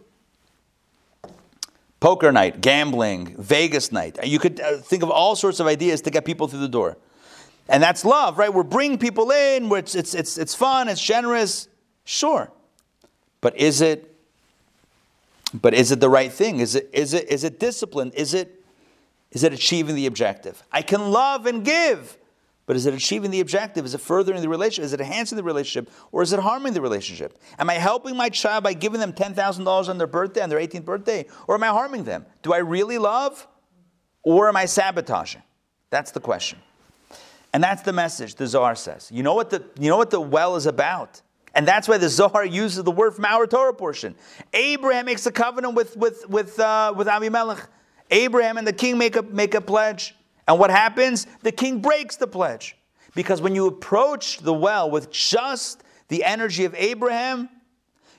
[2.00, 4.18] Poker night, gambling, Vegas night.
[4.24, 6.96] You could uh, think of all sorts of ideas to get people through the door.
[7.68, 8.52] And that's love, right?
[8.52, 11.68] We're bringing people in, it's, it's, it's, it's fun, it's generous.
[12.04, 12.50] Sure.
[13.40, 14.08] But is it
[15.54, 16.60] but is it the right thing?
[16.60, 18.10] Is it is it is it discipline?
[18.14, 18.62] Is it
[19.30, 20.62] is it achieving the objective?
[20.72, 22.16] I can love and give,
[22.68, 23.86] but is it achieving the objective?
[23.86, 24.84] Is it furthering the relationship?
[24.84, 25.90] Is it enhancing the relationship?
[26.12, 27.40] Or is it harming the relationship?
[27.58, 30.84] Am I helping my child by giving them $10,000 on their birthday, on their 18th
[30.84, 31.24] birthday?
[31.46, 32.26] Or am I harming them?
[32.42, 33.48] Do I really love?
[34.22, 35.42] Or am I sabotaging?
[35.88, 36.58] That's the question.
[37.54, 39.08] And that's the message the Zohar says.
[39.10, 41.22] You know what the, you know what the well is about?
[41.54, 44.14] And that's why the Zohar uses the word from our Torah portion.
[44.52, 47.66] Abraham makes a covenant with, with, with, uh, with Abimelech.
[48.10, 50.14] Abraham and the king make a, make a pledge.
[50.48, 51.26] And what happens?
[51.42, 52.76] The king breaks the pledge.
[53.14, 57.50] Because when you approach the well with just the energy of Abraham,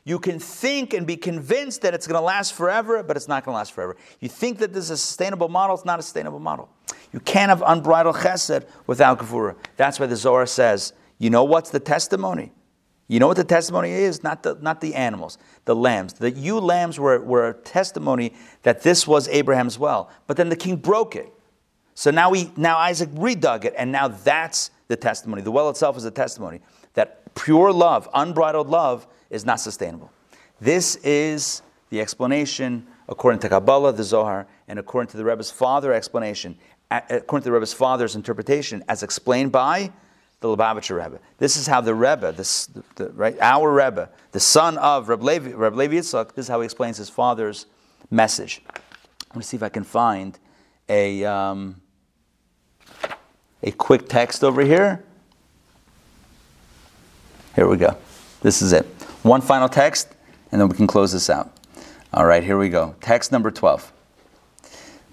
[0.03, 3.43] you can think and be convinced that it's going to last forever, but it's not
[3.43, 3.97] going to last forever.
[4.19, 6.69] You think that this is a sustainable model, it's not a sustainable model.
[7.11, 9.55] You can't have unbridled chesed without gevura.
[9.75, 12.51] That's why the Zohar says, you know what's the testimony?
[13.07, 14.23] You know what the testimony is?
[14.23, 16.13] Not the, not the animals, the lambs.
[16.13, 20.11] The ewe lambs were, were a testimony that this was Abraham's well.
[20.27, 21.33] But then the king broke it.
[21.99, 25.41] So now, we, now Isaac redug it, and now that's the testimony.
[25.41, 26.61] The well itself is a testimony
[26.93, 30.09] that pure love, unbridled love, is not sustainable.
[30.61, 35.91] This is the explanation according to Kabbalah, the Zohar, and according to the Rebbe's father
[35.91, 36.57] explanation,
[36.89, 39.91] according to the Rebbe's father's interpretation, as explained by
[40.39, 41.19] the Lubavitcher Rebbe.
[41.37, 45.21] This is how the Rebbe, this, the, the, right, our Rebbe, the son of Reb
[45.21, 47.65] Levi, Levi Yitzchak, this is how he explains his father's
[48.09, 48.61] message.
[49.31, 50.39] Let me see if I can find
[50.87, 51.78] a, um,
[53.63, 55.03] a quick text over here.
[57.55, 57.97] Here we go.
[58.41, 58.85] This is it.
[59.23, 60.09] One final text,
[60.51, 61.51] and then we can close this out.
[62.13, 62.95] All right, here we go.
[63.01, 63.91] Text number 12.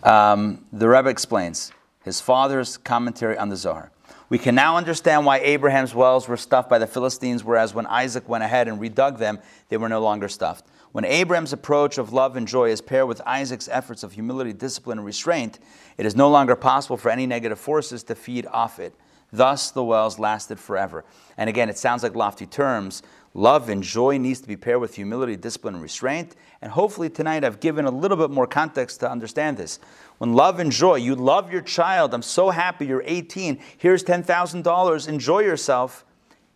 [0.02, 1.72] Um, the Rebbe explains
[2.04, 3.90] his father's commentary on the Zohar.
[4.28, 8.28] We can now understand why Abraham's wells were stuffed by the Philistines, whereas when Isaac
[8.28, 9.38] went ahead and redug them,
[9.68, 10.64] they were no longer stuffed.
[10.96, 14.96] When Abraham's approach of love and joy is paired with Isaac's efforts of humility, discipline,
[14.96, 15.58] and restraint,
[15.98, 18.94] it is no longer possible for any negative forces to feed off it.
[19.30, 21.04] Thus, the wells lasted forever.
[21.36, 23.02] And again, it sounds like lofty terms.
[23.34, 26.34] Love and joy needs to be paired with humility, discipline, and restraint.
[26.62, 29.78] And hopefully, tonight I've given a little bit more context to understand this.
[30.16, 35.08] When love and joy, you love your child, I'm so happy you're 18, here's $10,000,
[35.08, 36.06] enjoy yourself.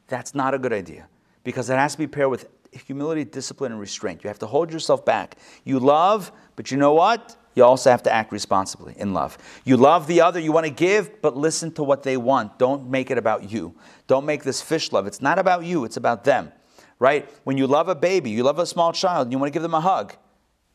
[0.06, 1.08] That's not a good idea
[1.44, 4.22] because it has to be paired with humility, discipline, and restraint.
[4.24, 5.36] You have to hold yourself back.
[5.64, 7.36] You love, but you know what?
[7.54, 9.36] You also have to act responsibly in love.
[9.64, 12.58] You love the other, you want to give, but listen to what they want.
[12.58, 13.74] Don't make it about you.
[14.06, 15.06] Don't make this fish love.
[15.06, 16.52] It's not about you, it's about them,
[16.98, 17.28] right?
[17.44, 19.62] When you love a baby, you love a small child, and you want to give
[19.62, 20.14] them a hug,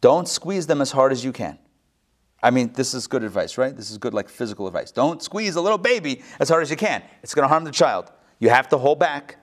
[0.01, 1.57] don't squeeze them as hard as you can.
[2.43, 3.75] I mean, this is good advice, right?
[3.75, 4.91] This is good, like physical advice.
[4.91, 7.01] Don't squeeze a little baby as hard as you can.
[7.23, 8.11] It's going to harm the child.
[8.39, 9.37] You have to hold back,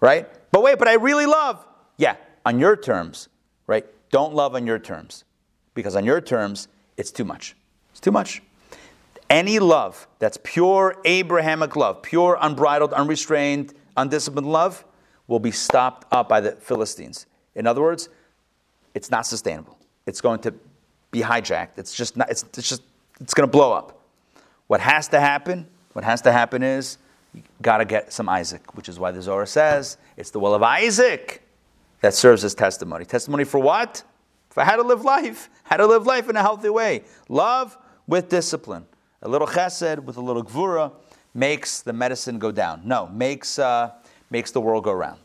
[0.00, 0.28] right?
[0.52, 1.64] But wait, but I really love.
[1.98, 3.28] Yeah, on your terms,
[3.66, 3.84] right?
[4.10, 5.24] Don't love on your terms.
[5.74, 7.54] Because on your terms, it's too much.
[7.90, 8.42] It's too much.
[9.28, 14.84] Any love that's pure Abrahamic love, pure, unbridled, unrestrained, undisciplined love,
[15.26, 17.26] will be stopped up by the Philistines.
[17.54, 18.08] In other words,
[18.94, 19.76] it's not sustainable.
[20.06, 20.54] It's going to
[21.10, 21.76] be hijacked.
[21.76, 22.82] It's just not, it's, it's just,
[23.20, 24.00] it's going to blow up.
[24.68, 26.98] What has to happen, what has to happen is
[27.34, 30.54] you got to get some Isaac, which is why the Zohar says it's the will
[30.54, 31.42] of Isaac
[32.00, 33.04] that serves as testimony.
[33.04, 34.02] Testimony for what?
[34.50, 37.04] For how to live life, how to live life in a healthy way.
[37.28, 37.76] Love
[38.06, 38.86] with discipline.
[39.22, 40.92] A little chesed with a little gvura
[41.34, 42.82] makes the medicine go down.
[42.84, 43.92] No, makes, uh,
[44.30, 45.18] makes the world go round.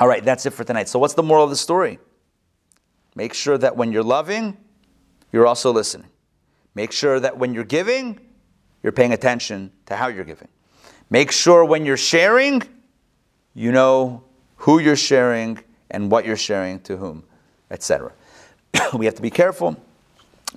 [0.00, 0.88] All right, that's it for tonight.
[0.88, 1.98] So, what's the moral of the story?
[3.14, 4.56] Make sure that when you're loving,
[5.30, 6.08] you're also listening.
[6.74, 8.18] Make sure that when you're giving,
[8.82, 10.48] you're paying attention to how you're giving.
[11.10, 12.62] Make sure when you're sharing,
[13.54, 14.24] you know
[14.56, 15.58] who you're sharing
[15.92, 17.22] and what you're sharing to whom,
[17.70, 18.12] etc.
[18.94, 19.76] we have to be careful,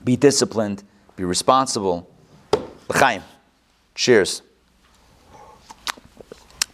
[0.04, 0.84] be disciplined,
[1.16, 2.10] be responsible.
[2.90, 3.22] L'chaim.
[3.94, 4.42] Cheers.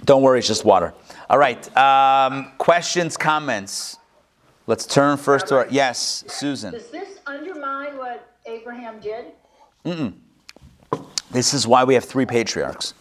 [0.05, 0.93] Don't worry, it's just water.
[1.29, 1.77] All right.
[1.77, 3.97] Um, questions, comments.
[4.67, 6.73] Let's turn first to our yes, Susan.
[6.73, 9.25] Does this undermine what Abraham did?
[9.85, 10.13] Mm-mm.
[11.31, 12.93] This is why we have three patriarchs.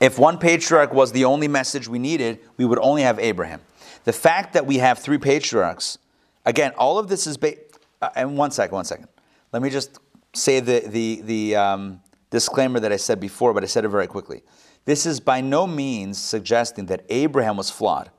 [0.00, 3.60] If one patriarch was the only message we needed, we would only have Abraham.
[4.06, 5.98] The fact that we have three patriarchs,
[6.44, 7.60] again, all of this is based.
[8.00, 9.08] Uh, and one second, one second.
[9.52, 9.98] Let me just
[10.32, 12.00] say the the the um,
[12.30, 14.42] disclaimer that I said before, but I said it very quickly.
[14.84, 18.10] This is by no means suggesting that Abraham was flawed.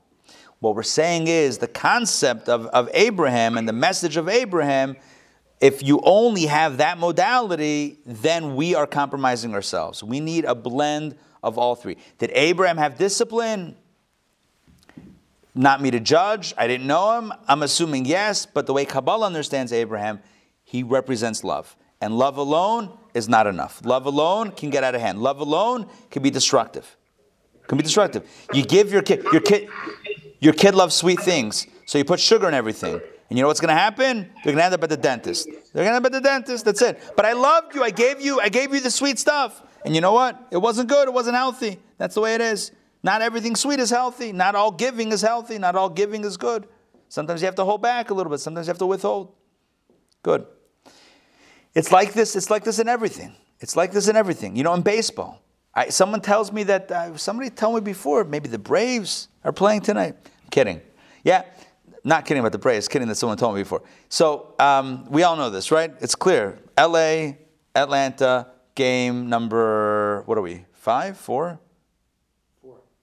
[0.60, 4.96] What we're saying is the concept of, of Abraham and the message of Abraham
[5.60, 10.04] if you only have that modality, then we are compromising ourselves.
[10.04, 11.96] We need a blend of all three.
[12.18, 13.74] Did Abraham have discipline?
[15.58, 16.54] Not me to judge.
[16.56, 17.32] I didn't know him.
[17.48, 20.20] I'm assuming yes, but the way Kabbalah understands Abraham,
[20.62, 21.76] he represents love.
[22.00, 23.84] And love alone is not enough.
[23.84, 25.20] Love alone can get out of hand.
[25.20, 26.96] Love alone can be destructive.
[27.66, 28.24] Can be destructive.
[28.52, 29.68] You give your kid your kid
[30.38, 32.94] your kid loves sweet things, so you put sugar in everything.
[32.94, 34.30] And you know what's going to happen?
[34.42, 35.48] They're going to end up at the dentist.
[35.74, 36.64] They're going to end up at the dentist.
[36.64, 36.98] That's it.
[37.14, 37.82] But I loved you.
[37.82, 38.40] I gave you.
[38.40, 39.60] I gave you the sweet stuff.
[39.84, 40.40] And you know what?
[40.50, 41.08] It wasn't good.
[41.08, 41.78] It wasn't healthy.
[41.98, 42.70] That's the way it is.
[43.08, 44.32] Not everything sweet is healthy.
[44.32, 45.56] Not all giving is healthy.
[45.56, 46.68] Not all giving is good.
[47.08, 48.38] Sometimes you have to hold back a little bit.
[48.38, 49.32] Sometimes you have to withhold.
[50.22, 50.46] Good.
[51.74, 52.36] It's like this.
[52.36, 53.34] It's like this in everything.
[53.60, 54.56] It's like this in everything.
[54.56, 55.40] You know, in baseball,
[55.74, 58.24] I, someone tells me that uh, somebody told me before.
[58.24, 60.14] Maybe the Braves are playing tonight.
[60.26, 60.82] I'm kidding.
[61.24, 61.44] Yeah,
[62.04, 62.88] not kidding about the Braves.
[62.88, 63.84] Kidding that someone told me before.
[64.10, 65.94] So um, we all know this, right?
[66.02, 66.58] It's clear.
[66.76, 67.38] L.A.,
[67.74, 70.24] Atlanta, game number.
[70.26, 70.66] What are we?
[70.74, 71.58] Five, four,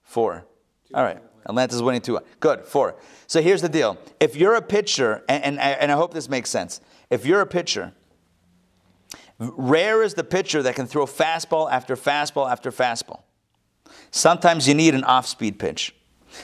[0.06, 0.46] four.
[0.94, 1.22] All right.
[1.44, 2.18] Atlanta's winning two.
[2.40, 2.64] Good.
[2.64, 2.96] Four.
[3.26, 3.98] So here's the deal.
[4.18, 6.80] If you're a pitcher, and, and, and I hope this makes sense.
[7.10, 7.92] If you're a pitcher
[9.38, 13.20] Rare is the pitcher that can throw fastball after fastball after fastball.
[14.10, 15.94] Sometimes you need an off speed pitch.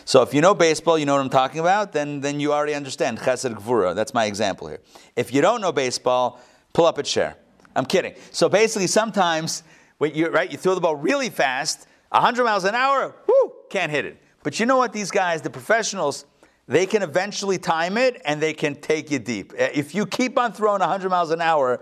[0.04, 2.74] So if you know baseball, you know what I'm talking about, then, then you already
[2.74, 3.94] understand chesed gvura.
[3.94, 4.80] That's my example here.
[5.16, 6.40] If you don't know baseball,
[6.72, 7.36] pull up a chair.
[7.74, 8.14] I'm kidding.
[8.30, 9.62] So basically, sometimes
[9.98, 10.14] right,
[10.50, 14.18] you throw the ball really fast, 100 miles an hour, whoo, can't hit it.
[14.42, 14.92] But you know what?
[14.92, 16.26] These guys, the professionals,
[16.68, 19.52] they can eventually time it and they can take you deep.
[19.52, 21.80] Uh, if you keep on throwing 100 miles an hour,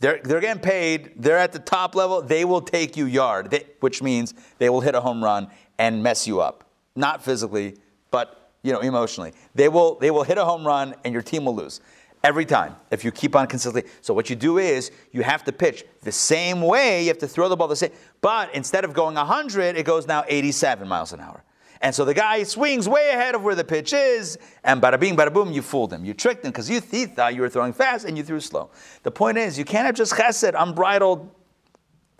[0.00, 1.12] they're, they're getting paid.
[1.16, 2.22] They're at the top level.
[2.22, 5.48] They will take you yard, they, which means they will hit a home run
[5.78, 6.70] and mess you up.
[6.96, 7.76] Not physically,
[8.10, 9.32] but you know emotionally.
[9.54, 11.80] They will they will hit a home run and your team will lose
[12.24, 13.90] every time if you keep on consistently.
[14.00, 17.02] So what you do is you have to pitch the same way.
[17.02, 20.06] You have to throw the ball the same, but instead of going 100, it goes
[20.06, 21.44] now 87 miles an hour.
[21.80, 25.16] And so the guy swings way ahead of where the pitch is, and bada bing,
[25.16, 26.04] bada boom, you fooled him.
[26.04, 28.70] You tricked him because you he thought you were throwing fast and you threw slow.
[29.04, 31.30] The point is, you can't have just chesed, unbridled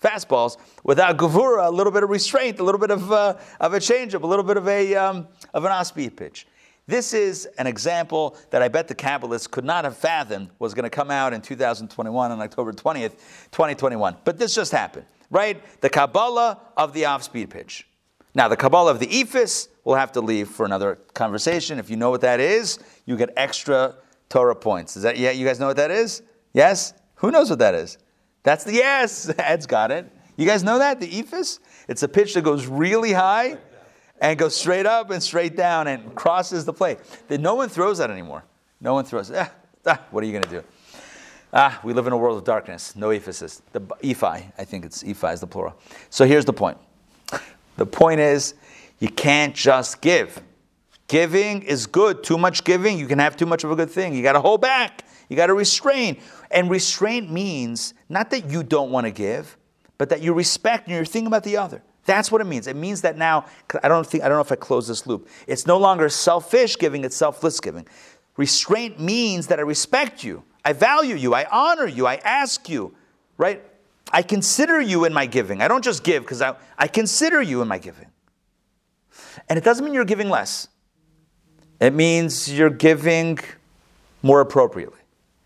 [0.00, 3.78] fastballs without gvura, a little bit of restraint, a little bit of, uh, of a
[3.78, 6.46] changeup, a little bit of, a, um, of an off-speed pitch.
[6.88, 10.84] This is an example that I bet the Kabbalists could not have fathomed was going
[10.84, 13.12] to come out in 2021 on October 20th,
[13.52, 14.16] 2021.
[14.24, 15.62] But this just happened, right?
[15.82, 17.86] The Kabbalah of the off-speed pitch.
[18.34, 21.78] Now, the Kabbalah of the Eephus will have to leave for another conversation.
[21.78, 23.96] If you know what that is, you get extra
[24.30, 24.96] Torah points.
[24.96, 25.30] Is that yeah?
[25.30, 26.22] You guys know what that is?
[26.54, 26.94] Yes.
[27.16, 27.98] Who knows what that is?
[28.44, 29.30] That's the yes.
[29.38, 30.10] Ed's got it.
[30.38, 31.58] You guys know that the Eephus?
[31.86, 33.58] It's a pitch that goes really high
[34.20, 36.98] and goes straight up and straight down and crosses the plate.
[37.28, 38.44] Then no one throws that anymore.
[38.80, 39.30] No one throws.
[39.30, 39.50] Ah,
[39.86, 40.64] ah, what are you going to do?
[41.52, 42.94] Ah, we live in a world of darkness.
[42.94, 43.62] No ephesus.
[43.72, 45.76] The ephi, I think it's ephi is the plural.
[46.10, 46.78] So here's the point.
[47.76, 48.54] The point is,
[48.98, 50.42] you can't just give.
[51.06, 52.22] Giving is good.
[52.22, 54.14] Too much giving, you can have too much of a good thing.
[54.14, 55.04] You got to hold back.
[55.28, 56.20] You got to restrain.
[56.50, 59.56] And restraint means not that you don't want to give,
[59.96, 61.82] but that you respect and you're thinking about the other.
[62.08, 62.66] That's what it means.
[62.66, 63.44] It means that now,
[63.82, 65.28] I don't think I don't know if I close this loop.
[65.46, 67.86] It's no longer selfish giving, it's selfless giving.
[68.38, 72.94] Restraint means that I respect you, I value you, I honor you, I ask you,
[73.36, 73.62] right?
[74.10, 75.60] I consider you in my giving.
[75.60, 78.06] I don't just give because I, I consider you in my giving.
[79.50, 80.68] And it doesn't mean you're giving less,
[81.80, 83.38] it means you're giving
[84.22, 85.00] more appropriately.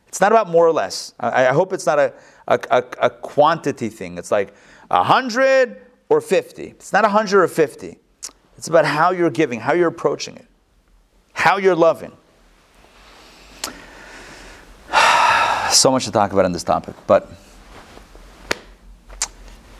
[0.06, 1.12] It's not about more or less.
[1.18, 2.14] I, I hope it's not a,
[2.46, 4.16] a, a, a quantity thing.
[4.16, 4.54] It's like
[4.88, 6.64] 100 or 50.
[6.64, 7.96] It's not 100 or 50.
[8.58, 10.46] It's about how you're giving, how you're approaching it,
[11.32, 12.12] how you're loving.
[15.70, 17.32] so much to talk about on this topic, but.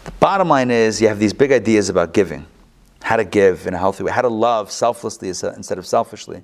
[0.05, 2.47] The bottom line is, you have these big ideas about giving,
[3.03, 6.43] how to give in a healthy way, how to love selflessly uh, instead of selfishly.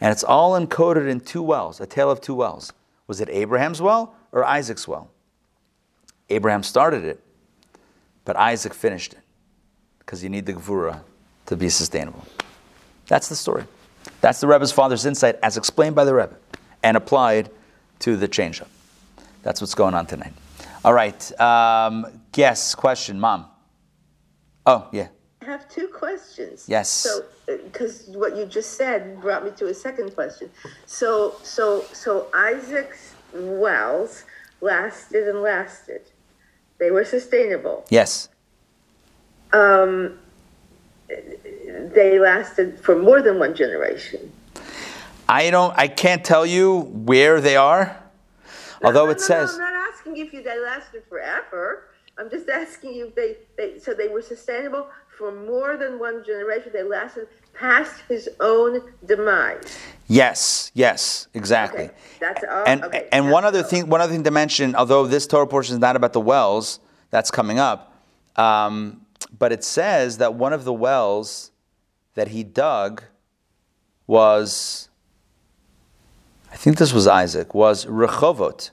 [0.00, 2.72] And it's all encoded in two wells, a tale of two wells.
[3.06, 5.10] Was it Abraham's well or Isaac's well?
[6.30, 7.22] Abraham started it,
[8.24, 9.20] but Isaac finished it
[9.98, 11.00] because you need the Gvura
[11.46, 12.24] to be sustainable.
[13.08, 13.64] That's the story.
[14.20, 16.36] That's the Rebbe's father's insight as explained by the Rebbe
[16.82, 17.50] and applied
[18.00, 18.68] to the change up.
[19.42, 20.32] That's what's going on tonight.
[20.84, 21.40] All right.
[21.40, 23.46] Um, yes, question, mom.
[24.66, 25.08] Oh, yeah.
[25.40, 26.66] I have two questions.
[26.68, 26.88] Yes.
[26.88, 30.50] So, because what you just said brought me to a second question.
[30.86, 34.24] So, so, so Isaac's wells
[34.60, 36.02] lasted and lasted.
[36.82, 37.84] They were sustainable.
[37.90, 38.28] Yes.
[39.52, 40.18] Um,
[41.94, 44.32] they lasted for more than one generation.
[45.28, 45.72] I don't.
[45.78, 47.96] I can't tell you where they are.
[48.82, 49.56] Although no, it no, says.
[49.56, 51.84] No, asking if you they lasted forever.
[52.18, 56.24] I'm just asking you if they, they so they were sustainable for more than one
[56.24, 56.72] generation.
[56.72, 59.78] They lasted past his own demise.
[60.12, 61.84] Yes, yes, exactly.
[61.84, 62.64] Okay, that's all.
[62.66, 63.64] And okay, and that's one other all.
[63.64, 66.80] thing, one other thing to mention, although this Torah portion is not about the wells,
[67.08, 67.96] that's coming up,
[68.36, 69.06] um,
[69.38, 71.50] but it says that one of the wells
[72.12, 73.02] that he dug
[74.06, 74.90] was,
[76.52, 78.70] I think this was Isaac, was Rehovot.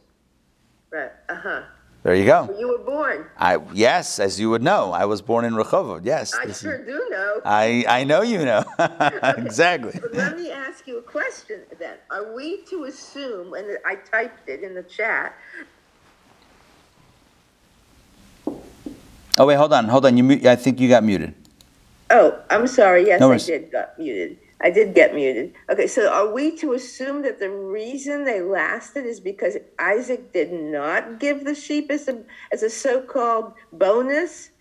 [0.91, 1.11] Right.
[1.29, 1.61] Uh huh.
[2.03, 2.55] There you go.
[2.57, 3.25] You were born.
[3.37, 6.01] I yes, as you would know, I was born in Rehovot.
[6.05, 7.41] Yes, I this is- sure do know.
[7.43, 8.63] I I know you know
[9.37, 9.99] exactly.
[10.01, 11.97] But let me ask you a question then.
[12.09, 15.33] Are we to assume, and I typed it in the chat,
[19.37, 20.17] Oh wait, hold on, hold on.
[20.17, 21.33] You, I think you got muted.
[22.09, 23.05] oh, I'm sorry.
[23.07, 24.37] Yes, No I did got muted.
[24.61, 25.53] I did get muted.
[25.69, 30.51] Okay, so are we to assume that the reason they lasted is because Isaac did
[30.51, 34.51] not give the sheep as a as a so-called bonus?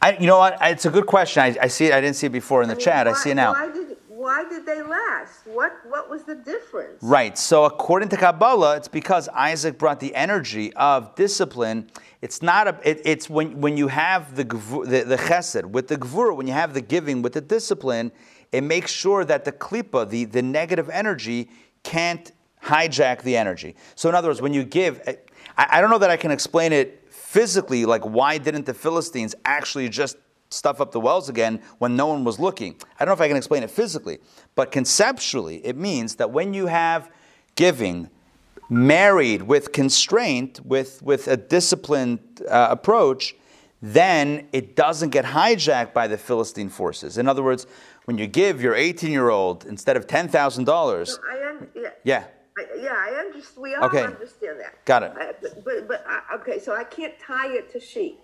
[0.00, 0.58] I, you know what?
[0.60, 1.42] It's a good question.
[1.42, 1.92] I, I see it.
[1.92, 3.08] I didn't see it before in the I mean, chat.
[3.08, 3.52] I see it now.
[3.52, 5.46] Why did why did they last?
[5.46, 7.02] What what was the difference?
[7.02, 7.36] Right.
[7.36, 11.90] So according to Kabbalah, it's because Isaac brought the energy of discipline.
[12.22, 12.78] It's not a.
[12.88, 16.52] It, it's when when you have the, the the chesed with the gvur, when you
[16.52, 18.12] have the giving with the discipline,
[18.54, 21.50] it makes sure that the klipa, the the negative energy,
[21.82, 22.32] can't
[22.62, 23.74] hijack the energy.
[23.94, 25.16] So in other words, when you give, I,
[25.58, 27.84] I don't know that I can explain it physically.
[27.84, 30.16] Like why didn't the Philistines actually just
[30.50, 32.76] stuff up the wells again when no one was looking.
[32.98, 34.18] I don't know if I can explain it physically,
[34.54, 37.10] but conceptually, it means that when you have
[37.56, 38.08] giving
[38.70, 43.34] married with constraint, with, with a disciplined uh, approach,
[43.82, 47.18] then it doesn't get hijacked by the Philistine forces.
[47.18, 47.66] In other words,
[48.04, 51.88] when you give your 18 year old instead of $10,000, I un- yeah.
[52.04, 52.24] yeah,
[52.58, 53.62] I, yeah, I understand.
[53.62, 54.02] We all Okay.
[54.02, 54.84] understand that.
[54.84, 55.12] Got it.
[55.14, 58.20] But but, but I, okay, so I can't tie it to sheep.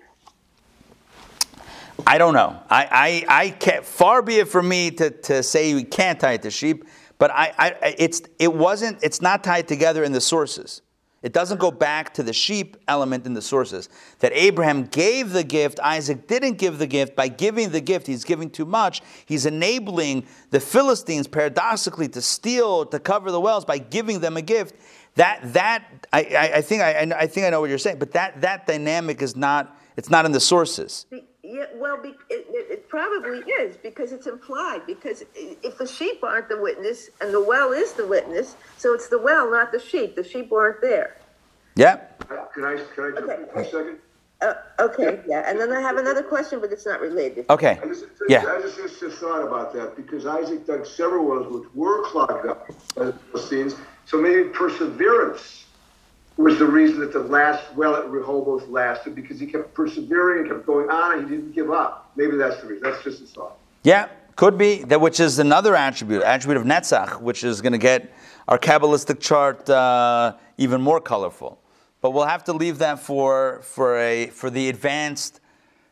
[2.07, 2.59] I don't know.
[2.71, 6.33] I, I, I can't, far be it from me to, to say we can't tie
[6.33, 6.85] it to sheep,
[7.19, 10.81] but I, I, it's, it wasn't, it's not tied together in the sources.
[11.23, 13.91] It doesn't go back to the sheep element in the sources.
[14.21, 17.15] That Abraham gave the gift, Isaac didn't give the gift.
[17.15, 19.03] By giving the gift, he's giving too much.
[19.27, 24.43] He's enabling the Philistines, paradoxically, to steal, to cover the wells by giving them a
[24.43, 24.77] gift.
[25.17, 28.13] That, that I, I, I, think, I, I think I know what you're saying, but
[28.13, 31.05] that, that dynamic is not, it's not in the sources.
[31.51, 34.87] Be- Yeah, well, be, it, it, it probably is because it's implied.
[34.87, 39.09] Because if the sheep aren't the witness and the well is the witness, so it's
[39.09, 40.17] the well, not the sheep.
[40.17, 41.17] The sheep weren't there.
[41.77, 42.01] Yeah.
[42.29, 43.99] Can I, can I jump in for a second?
[44.43, 45.49] Uh, okay, yeah.
[45.51, 47.45] And then I have another question, but it's not related.
[47.51, 47.79] Okay.
[47.83, 48.45] I just, Yeah.
[48.49, 52.47] I just, just, just thought about that because Isaac dug several wells which were clogged
[52.47, 53.75] up by the Philistines.
[54.07, 55.67] So maybe perseverance
[56.41, 60.51] was the reason that the last well at Rehoboth lasted because he kept persevering and
[60.51, 62.11] kept going on and he didn't give up.
[62.17, 62.91] Maybe that's the reason.
[62.91, 63.59] That's just a thought.
[63.83, 67.79] Yeah, could be that, which is another attribute, attribute of Netzach, which is going to
[67.79, 68.13] get
[68.49, 71.61] our Kabbalistic chart uh, even more colorful.
[72.01, 75.41] But we'll have to leave that for for a for the advanced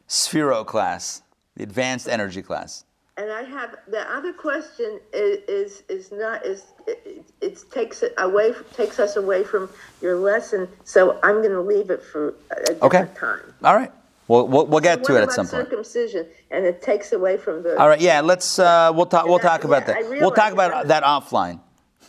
[0.08, 1.22] Sphero class,
[1.56, 2.84] the advanced energy class.
[3.18, 8.14] And I have the other question is is, is not is it, it takes it
[8.16, 9.68] away takes us away from
[10.00, 10.68] your lesson.
[10.84, 13.06] So I'm going to leave it for a different Okay.
[13.18, 13.54] time.
[13.64, 13.90] All right,
[14.28, 15.68] we'll we'll, we'll get to it at some point.
[15.68, 19.40] Circumcision, and it takes away from the All right, yeah, let's uh, we'll talk we'll
[19.40, 20.10] talk about yeah, that.
[20.10, 20.88] We'll talk about that.
[20.88, 21.60] that offline.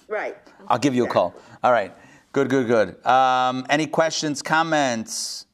[0.07, 0.37] right.
[0.67, 1.33] I'll give you a call.
[1.63, 1.91] All right.
[2.31, 3.03] Good, good, good.
[3.03, 5.47] Um, any questions, comments?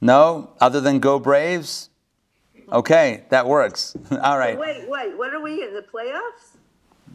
[0.00, 0.54] No?
[0.58, 1.89] Other than go Braves?
[2.72, 3.96] Okay, that works.
[4.22, 4.58] All right.
[4.58, 5.16] Wait, wait.
[5.16, 6.56] What are we in the playoffs?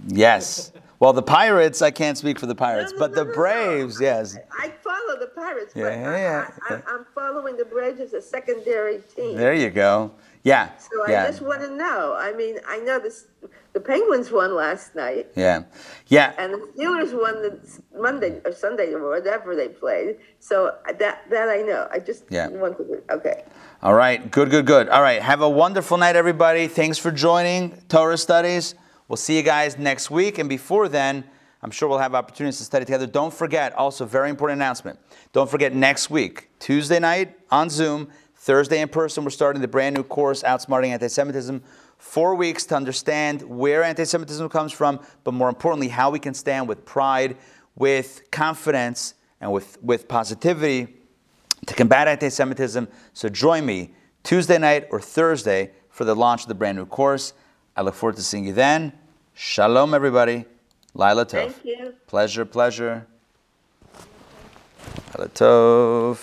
[0.07, 0.71] Yes.
[0.99, 3.33] Well, the Pirates, I can't speak for the Pirates, No, no, but no, the.
[3.33, 4.37] Braves, yes.
[4.59, 6.51] I follow the Pirates, but Yeah, yeah, yeah.
[6.69, 9.37] I, I'm following the Braves as a secondary team.
[9.37, 10.11] There you go.
[10.43, 10.69] Yeah.
[10.77, 12.15] So I just want to know.
[12.17, 13.25] I mean, I know this.
[13.73, 15.63] The Penguins won last night, Yeah.
[16.07, 16.33] Yeah.
[16.37, 17.59] and the Steelers won the
[17.99, 20.17] Monday or Sunday or whatever they played.
[20.39, 21.87] So uh, that that I know.
[21.91, 22.47] I just Yeah.
[22.47, 23.01] wanted to.
[23.15, 23.43] Okay.
[23.83, 24.31] All right.
[24.31, 24.87] Good, good, good.
[24.87, 25.21] All right.
[25.21, 26.67] Have a wonderful night, everybody.
[26.67, 28.73] Thanks for joining Torah Studies.
[29.09, 30.37] We'll see you guys next week.
[30.37, 31.25] And before then,
[31.61, 33.05] I'm sure we'll have opportunities to study together.
[33.05, 34.97] Don't forget, also, very important announcement.
[35.33, 39.95] Don't forget next week, Tuesday night on Zoom, Thursday in person, we're starting the brand
[39.95, 41.61] new course, Outsmarting Anti Semitism.
[41.97, 46.33] Four weeks to understand where anti Semitism comes from, but more importantly, how we can
[46.33, 47.35] stand with pride,
[47.75, 50.94] with confidence, and with, with positivity
[51.65, 52.87] to combat anti Semitism.
[53.13, 53.91] So join me
[54.23, 57.33] Tuesday night or Thursday for the launch of the brand new course.
[57.75, 58.93] I look forward to seeing you then.
[59.33, 60.45] Shalom, everybody.
[60.93, 61.51] Lila Tov.
[61.51, 61.93] Thank you.
[62.07, 63.05] Pleasure, pleasure.
[65.17, 66.19] Lila Tov.